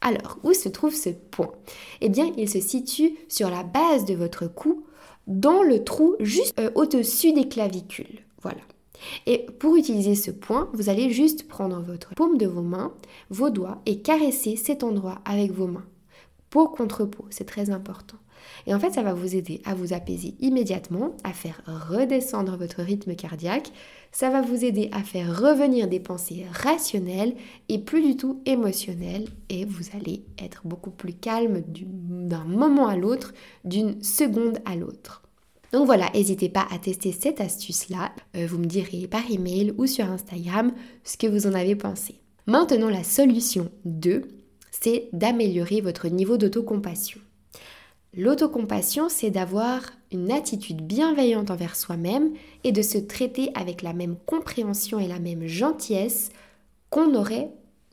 Alors, 0.01 0.39
où 0.43 0.53
se 0.53 0.69
trouve 0.69 0.95
ce 0.95 1.11
point? 1.11 1.53
Eh 2.01 2.09
bien, 2.09 2.33
il 2.37 2.49
se 2.49 2.61
situe 2.61 3.17
sur 3.29 3.51
la 3.51 3.63
base 3.63 4.05
de 4.07 4.15
votre 4.15 4.47
cou, 4.47 4.85
dans 5.27 5.63
le 5.63 5.85
trou 5.85 6.17
juste 6.21 6.59
euh, 6.59 6.71
au-dessus 6.75 7.33
des 7.33 7.49
clavicules. 7.49 8.21
Voilà. 8.43 8.61
Et 9.27 9.47
pour 9.59 9.77
utiliser 9.77 10.15
ce 10.15 10.31
point, 10.31 10.69
vous 10.73 10.89
allez 10.89 11.11
juste 11.11 11.49
prendre 11.49 11.81
votre 11.81 12.15
paume 12.15 12.39
de 12.39 12.47
vos 12.47 12.63
mains, 12.63 12.93
vos 13.31 13.51
doigts 13.51 13.81
et 13.87 14.01
caresser 14.01 14.57
cet 14.57 14.83
endroit 14.83 15.21
avec 15.25 15.53
vos 15.53 15.67
mains. 15.67 15.87
Peau 16.51 16.69
contre 16.69 17.05
peau, 17.05 17.27
c'est 17.31 17.47
très 17.47 17.71
important. 17.71 18.17
Et 18.67 18.75
en 18.75 18.81
fait, 18.81 18.93
ça 18.93 19.03
va 19.03 19.15
vous 19.15 19.37
aider 19.37 19.61
à 19.65 19.75
vous 19.75 19.93
apaiser 19.93 20.35
immédiatement, 20.41 21.15
à 21.25 21.33
faire 21.33 21.63
redescendre 21.67 22.57
votre 22.57 22.83
rythme 22.83 23.15
cardiaque. 23.15 23.73
Ça 24.13 24.31
va 24.31 24.43
vous 24.43 24.65
aider 24.65 24.89
à 24.93 25.03
faire 25.03 25.41
revenir 25.41 25.89
des 25.89 26.01
pensées 26.01 26.47
rationnelles 26.53 27.35
et 27.69 27.79
plus 27.79 28.03
du 28.03 28.17
tout 28.17 28.43
émotionnelles. 28.47 29.29
Et 29.49 29.65
vous 29.65 29.85
allez 29.95 30.25
être 30.39 30.63
beaucoup 30.65 30.91
plus 30.91 31.15
calme 31.15 31.63
d'un 31.67 32.45
moment 32.45 32.89
à 32.89 32.97
l'autre, 32.97 33.33
d'une 33.65 34.03
seconde 34.03 34.59
à 34.65 34.77
l'autre. 34.77 35.23
Donc 35.73 35.87
voilà, 35.87 36.11
n'hésitez 36.15 36.49
pas 36.49 36.67
à 36.73 36.79
tester 36.79 37.13
cette 37.13 37.41
astuce-là. 37.41 38.11
Euh, 38.37 38.47
vous 38.47 38.59
me 38.59 38.67
direz 38.67 39.07
par 39.07 39.23
email 39.31 39.73
ou 39.79 39.87
sur 39.87 40.05
Instagram 40.05 40.73
ce 41.05 41.17
que 41.17 41.29
vous 41.29 41.47
en 41.47 41.55
avez 41.55 41.77
pensé. 41.77 42.17
Maintenant, 42.47 42.89
la 42.89 43.05
solution 43.05 43.71
2, 43.85 44.23
c'est 44.73 45.09
d'améliorer 45.13 45.81
votre 45.81 46.09
niveau 46.09 46.37
d'autocompassion. 46.37 47.21
L'autocompassion, 48.13 49.09
c'est 49.09 49.31
d'avoir 49.31 49.83
une 50.11 50.33
attitude 50.33 50.83
bienveillante 50.83 51.53
envers 51.53 51.77
soi-même 51.77 52.33
et 52.65 52.73
de 52.73 52.83
se 52.83 52.99
traiter 52.99 53.51
avec 53.55 53.83
la 53.83 53.93
même 53.93 54.17
compréhension 54.27 54.99
et 54.99 55.07
la 55.07 55.21
même 55.21 55.47
gentillesse 55.47 56.31
qu'on 56.91 57.15
aurait 57.15 57.51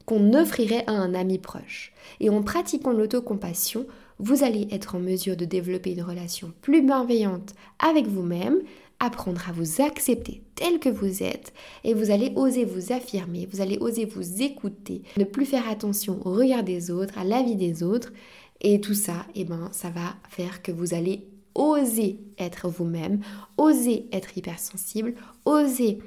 qu'on 0.08 0.34
offrirait 0.34 0.86
à 0.88 0.94
un 0.94 1.14
ami 1.14 1.38
proche. 1.38 1.92
Et 2.22 2.30
en 2.30 2.42
pratiquant 2.42 2.94
l'autocompassion, 2.94 3.86
vous 4.20 4.44
allez 4.44 4.68
être 4.72 4.96
en 4.96 5.00
mesure 5.00 5.36
de 5.36 5.44
développer 5.44 5.92
une 5.92 6.02
relation 6.02 6.54
plus 6.62 6.82
bienveillante 6.82 7.54
avec 7.78 8.08
vous-même, 8.08 8.62
apprendre 9.00 9.42
à 9.48 9.52
vous 9.52 9.82
accepter 9.82 10.42
tel 10.56 10.80
que 10.80 10.90
vous 10.90 11.22
êtes 11.22 11.54
et 11.84 11.94
vous 11.94 12.10
allez 12.10 12.32
oser 12.36 12.64
vous 12.64 12.94
affirmer, 12.94 13.48
vous 13.52 13.62
allez 13.62 13.78
oser 13.80 14.06
vous 14.06 14.42
écouter, 14.42 15.04
ne 15.18 15.26
plus 15.26 15.46
faire 15.46 15.70
attention 15.70 16.20
au 16.26 16.32
regard 16.32 16.64
des 16.64 16.90
autres, 16.90 17.18
à 17.20 17.26
l'avis 17.26 17.56
des 17.56 17.84
autres 17.84 18.12
et 18.62 18.82
tout 18.82 18.94
ça, 18.94 19.26
eh 19.36 19.46
ben, 19.46 19.70
ça 19.72 19.90
va 19.90 20.16
faire 20.30 20.62
que 20.62 20.72
vous 20.72 20.94
allez 20.94 21.28
oser 21.56 22.20
être 22.38 22.70
vous-même, 22.70 23.20
oser 23.58 24.08
être 24.12 24.38
hypersensible, 24.38 25.16
oser 25.46 26.00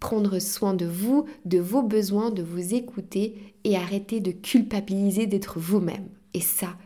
prendre 0.00 0.38
soin 0.38 0.74
de 0.74 0.86
vous, 0.86 1.24
de 1.44 1.58
vos 1.58 1.82
besoins, 1.82 2.30
de 2.30 2.42
vous 2.42 2.74
écouter 2.74 3.54
et 3.64 3.76
arrêter 3.76 4.20
de 4.20 4.30
culpabiliser 4.30 5.26
d'être 5.26 5.58
vous-même. 5.58 6.08
Et 6.34 6.40
ça, 6.40 6.76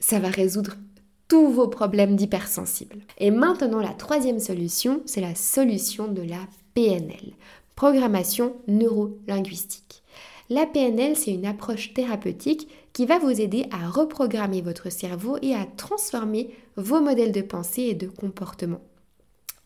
ça 0.00 0.18
va 0.18 0.28
résoudre 0.28 0.76
tous 1.28 1.48
vos 1.48 1.68
problèmes 1.68 2.16
d'hypersensible. 2.16 2.98
Et 3.18 3.30
maintenant, 3.30 3.80
la 3.80 3.92
troisième 3.92 4.40
solution, 4.40 5.02
c'est 5.06 5.20
la 5.20 5.34
solution 5.34 6.08
de 6.08 6.22
la 6.22 6.40
PNL, 6.74 7.32
programmation 7.76 8.54
neuro-linguistique. 8.66 10.02
La 10.50 10.64
PNL, 10.64 11.16
c'est 11.16 11.32
une 11.32 11.46
approche 11.46 11.92
thérapeutique 11.92 12.68
qui 12.98 13.06
va 13.06 13.20
vous 13.20 13.40
aider 13.40 13.64
à 13.70 13.88
reprogrammer 13.88 14.60
votre 14.60 14.90
cerveau 14.90 15.38
et 15.40 15.54
à 15.54 15.66
transformer 15.76 16.50
vos 16.74 17.00
modèles 17.00 17.30
de 17.30 17.42
pensée 17.42 17.82
et 17.82 17.94
de 17.94 18.08
comportement. 18.08 18.80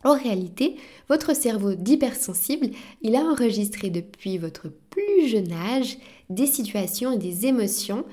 En 0.03 0.13
réalité, 0.13 0.75
votre 1.09 1.35
cerveau 1.35 1.73
d'hypersensible, 1.73 2.69
il 3.01 3.15
a 3.15 3.21
enregistré 3.21 3.89
depuis 3.89 4.37
votre 4.37 4.67
plus 4.91 5.27
jeune 5.27 5.51
âge 5.51 5.97
des 6.29 6.45
situations 6.45 7.13
et 7.13 7.17
des 7.17 7.47
émotions 7.47 8.05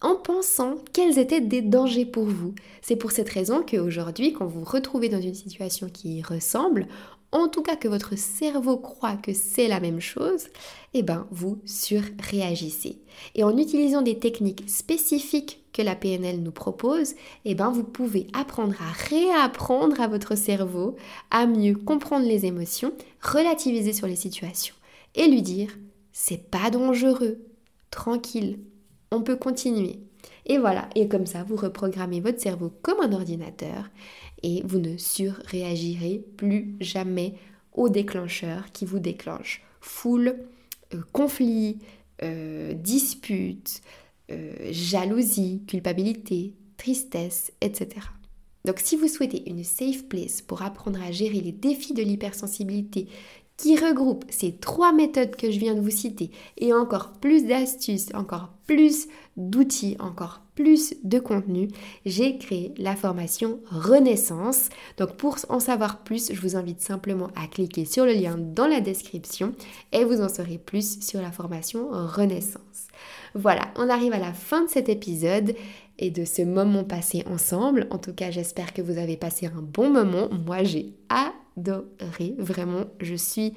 en 0.00 0.16
pensant 0.16 0.74
qu'elles 0.92 1.20
étaient 1.20 1.40
des 1.40 1.62
dangers 1.62 2.04
pour 2.04 2.24
vous. 2.24 2.52
C'est 2.82 2.96
pour 2.96 3.12
cette 3.12 3.30
raison 3.30 3.62
qu'aujourd'hui, 3.62 4.32
quand 4.32 4.46
vous 4.46 4.64
vous 4.64 4.66
retrouvez 4.68 5.08
dans 5.08 5.20
une 5.20 5.34
situation 5.34 5.88
qui 5.88 6.16
y 6.16 6.22
ressemble, 6.22 6.88
en 7.36 7.48
tout 7.48 7.62
cas 7.62 7.76
que 7.76 7.88
votre 7.88 8.16
cerveau 8.16 8.78
croit 8.78 9.16
que 9.16 9.32
c'est 9.32 9.68
la 9.68 9.80
même 9.80 10.00
chose, 10.00 10.48
eh 10.94 11.02
ben 11.02 11.26
vous 11.30 11.58
surréagissez. 11.64 13.02
Et 13.34 13.44
en 13.44 13.56
utilisant 13.56 14.02
des 14.02 14.18
techniques 14.18 14.64
spécifiques 14.68 15.62
que 15.72 15.82
la 15.82 15.94
PNL 15.94 16.42
nous 16.42 16.52
propose, 16.52 17.14
eh 17.44 17.54
ben 17.54 17.70
vous 17.70 17.84
pouvez 17.84 18.26
apprendre 18.32 18.74
à 18.80 18.92
réapprendre 19.08 20.00
à 20.00 20.08
votre 20.08 20.34
cerveau 20.34 20.96
à 21.30 21.46
mieux 21.46 21.74
comprendre 21.74 22.26
les 22.26 22.46
émotions, 22.46 22.92
relativiser 23.20 23.92
sur 23.92 24.06
les 24.06 24.16
situations 24.16 24.74
et 25.14 25.28
lui 25.28 25.42
dire 25.42 25.70
c'est 26.12 26.50
pas 26.50 26.70
dangereux, 26.70 27.44
tranquille, 27.90 28.60
on 29.10 29.20
peut 29.20 29.36
continuer. 29.36 30.05
Et 30.46 30.58
voilà, 30.58 30.88
et 30.94 31.08
comme 31.08 31.26
ça, 31.26 31.42
vous 31.42 31.56
reprogrammez 31.56 32.20
votre 32.20 32.40
cerveau 32.40 32.72
comme 32.82 33.00
un 33.00 33.12
ordinateur 33.12 33.90
et 34.42 34.62
vous 34.64 34.78
ne 34.78 34.96
surréagirez 34.96 36.24
plus 36.36 36.76
jamais 36.80 37.34
aux 37.72 37.88
déclencheurs 37.88 38.72
qui 38.72 38.84
vous 38.84 38.98
déclenchent 38.98 39.62
foule, 39.80 40.36
euh, 40.94 41.00
conflit, 41.12 41.78
euh, 42.22 42.72
dispute, 42.74 43.80
euh, 44.30 44.52
jalousie, 44.70 45.62
culpabilité, 45.66 46.54
tristesse, 46.76 47.52
etc. 47.60 48.06
Donc 48.64 48.80
si 48.80 48.96
vous 48.96 49.06
souhaitez 49.06 49.48
une 49.48 49.62
safe 49.62 50.04
place 50.08 50.42
pour 50.42 50.62
apprendre 50.62 51.00
à 51.00 51.12
gérer 51.12 51.40
les 51.40 51.52
défis 51.52 51.94
de 51.94 52.02
l'hypersensibilité 52.02 53.06
qui 53.56 53.76
regroupe 53.76 54.24
ces 54.28 54.52
trois 54.52 54.92
méthodes 54.92 55.36
que 55.36 55.50
je 55.50 55.58
viens 55.58 55.74
de 55.74 55.80
vous 55.80 55.90
citer 55.90 56.30
et 56.58 56.72
encore 56.72 57.12
plus 57.12 57.44
d'astuces, 57.44 58.08
encore 58.14 58.50
plus 58.66 59.06
d'outils, 59.36 59.96
encore 59.98 60.42
plus 60.54 60.94
de 61.04 61.18
contenu, 61.18 61.68
j'ai 62.04 62.38
créé 62.38 62.72
la 62.78 62.96
formation 62.96 63.60
Renaissance. 63.70 64.70
Donc 64.96 65.16
pour 65.16 65.36
en 65.48 65.60
savoir 65.60 66.02
plus, 66.02 66.32
je 66.32 66.40
vous 66.40 66.56
invite 66.56 66.80
simplement 66.80 67.28
à 67.36 67.46
cliquer 67.46 67.84
sur 67.84 68.06
le 68.06 68.12
lien 68.12 68.36
dans 68.38 68.66
la 68.66 68.80
description 68.80 69.54
et 69.92 70.04
vous 70.04 70.20
en 70.20 70.28
saurez 70.28 70.58
plus 70.58 71.00
sur 71.00 71.20
la 71.20 71.30
formation 71.30 71.88
Renaissance. 71.90 72.88
Voilà, 73.34 73.68
on 73.76 73.90
arrive 73.90 74.14
à 74.14 74.18
la 74.18 74.32
fin 74.32 74.64
de 74.64 74.70
cet 74.70 74.88
épisode 74.88 75.54
et 75.98 76.10
de 76.10 76.24
ce 76.24 76.42
moment 76.42 76.84
passé 76.84 77.22
ensemble. 77.30 77.86
En 77.90 77.98
tout 77.98 78.14
cas, 78.14 78.30
j'espère 78.30 78.72
que 78.72 78.82
vous 78.82 78.98
avez 78.98 79.16
passé 79.16 79.46
un 79.46 79.62
bon 79.62 79.90
moment. 79.90 80.28
Moi, 80.46 80.64
j'ai 80.64 80.94
adoré, 81.56 82.34
vraiment, 82.38 82.86
je 83.00 83.14
suis... 83.14 83.54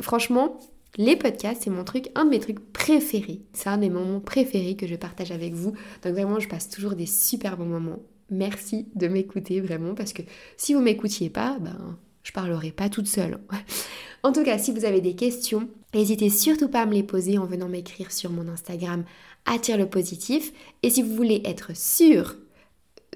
Franchement, 0.00 0.58
les 0.96 1.16
podcasts, 1.16 1.62
c'est 1.64 1.70
mon 1.70 1.84
truc, 1.84 2.10
un 2.14 2.24
de 2.24 2.30
mes 2.30 2.40
trucs 2.40 2.60
préférés. 2.72 3.42
C'est 3.52 3.68
un 3.68 3.78
des 3.78 3.90
moments 3.90 4.20
préférés 4.20 4.76
que 4.76 4.86
je 4.86 4.96
partage 4.96 5.30
avec 5.30 5.54
vous. 5.54 5.72
Donc 6.02 6.12
vraiment, 6.12 6.40
je 6.40 6.48
passe 6.48 6.70
toujours 6.70 6.94
des 6.94 7.06
super 7.06 7.56
bons 7.56 7.66
moments. 7.66 8.00
Merci 8.30 8.88
de 8.94 9.08
m'écouter 9.08 9.60
vraiment 9.60 9.94
parce 9.94 10.12
que 10.12 10.22
si 10.56 10.74
vous 10.74 10.80
m'écoutiez 10.80 11.30
pas, 11.30 11.58
ben 11.60 11.98
je 12.22 12.32
parlerai 12.32 12.72
pas 12.72 12.88
toute 12.88 13.06
seule. 13.06 13.38
en 14.22 14.32
tout 14.32 14.44
cas, 14.44 14.58
si 14.58 14.72
vous 14.72 14.84
avez 14.84 15.00
des 15.00 15.14
questions, 15.14 15.68
n'hésitez 15.94 16.30
surtout 16.30 16.68
pas 16.68 16.82
à 16.82 16.86
me 16.86 16.94
les 16.94 17.02
poser 17.02 17.38
en 17.38 17.46
venant 17.46 17.68
m'écrire 17.68 18.12
sur 18.12 18.30
mon 18.30 18.48
Instagram 18.48 19.04
attire 19.46 19.78
le 19.78 19.88
positif. 19.88 20.52
Et 20.82 20.90
si 20.90 21.02
vous 21.02 21.14
voulez 21.14 21.42
être 21.44 21.74
sûr 21.76 22.36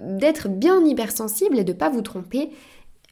d'être 0.01 0.49
bien 0.49 0.85
hypersensible 0.85 1.59
et 1.59 1.65
de 1.65 1.73
ne 1.73 1.79
pas 1.79 1.91
vous 1.91 2.03
tromper, 2.03 2.51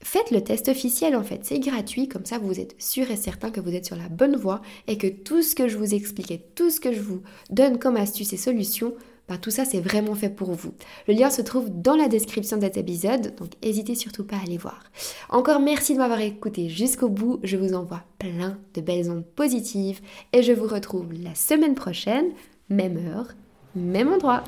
Faites 0.03 0.31
le 0.31 0.43
test 0.43 0.69
officiel 0.69 1.15
en 1.15 1.23
fait, 1.23 1.41
c'est 1.43 1.59
gratuit, 1.59 2.09
comme 2.09 2.25
ça 2.25 2.39
vous 2.39 2.59
êtes 2.59 2.75
sûr 2.81 3.11
et 3.11 3.17
certain 3.17 3.51
que 3.51 3.61
vous 3.61 3.75
êtes 3.75 3.85
sur 3.85 3.97
la 3.97 4.09
bonne 4.09 4.37
voie 4.37 4.63
et 4.87 4.97
que 4.97 5.07
tout 5.07 5.43
ce 5.43 5.55
que 5.55 5.69
je 5.69 5.77
vous 5.77 5.95
explique 5.95 6.31
et 6.31 6.43
tout 6.55 6.71
ce 6.71 6.81
que 6.81 6.93
je 6.93 7.01
vous 7.01 7.23
donne 7.51 7.79
comme 7.79 7.97
astuces 7.97 8.33
et 8.33 8.39
solutions, 8.39 8.95
bah, 9.29 9.37
tout 9.37 9.51
ça 9.51 9.65
c'est 9.67 9.81
vraiment 9.81 10.15
fait 10.15 10.31
pour 10.31 10.53
vous. 10.53 10.73
Le 11.07 11.15
lien 11.15 11.29
se 11.29 11.43
trouve 11.43 11.69
dans 11.71 11.97
la 11.97 12.09
description 12.09 12.57
de 12.57 12.63
cet 12.63 12.79
épisode, 12.79 13.35
donc 13.37 13.51
n'hésitez 13.63 13.95
surtout 13.95 14.25
pas 14.25 14.37
à 14.37 14.43
aller 14.43 14.57
voir. 14.57 14.83
Encore 15.29 15.61
merci 15.61 15.93
de 15.93 15.99
m'avoir 15.99 16.21
écouté 16.21 16.71
jusqu'au 16.71 17.11
bout, 17.11 17.39
je 17.43 17.59
vous 17.59 17.75
envoie 17.75 18.03
plein 18.19 18.59
de 18.75 18.81
belles 18.81 19.11
ondes 19.11 19.27
positives 19.27 20.01
et 20.33 20.43
je 20.43 20.53
vous 20.53 20.67
retrouve 20.67 21.13
la 21.13 21.35
semaine 21.35 21.75
prochaine, 21.75 22.31
même 22.71 22.97
heure, 22.97 23.29
même 23.77 24.13
endroit. 24.13 24.43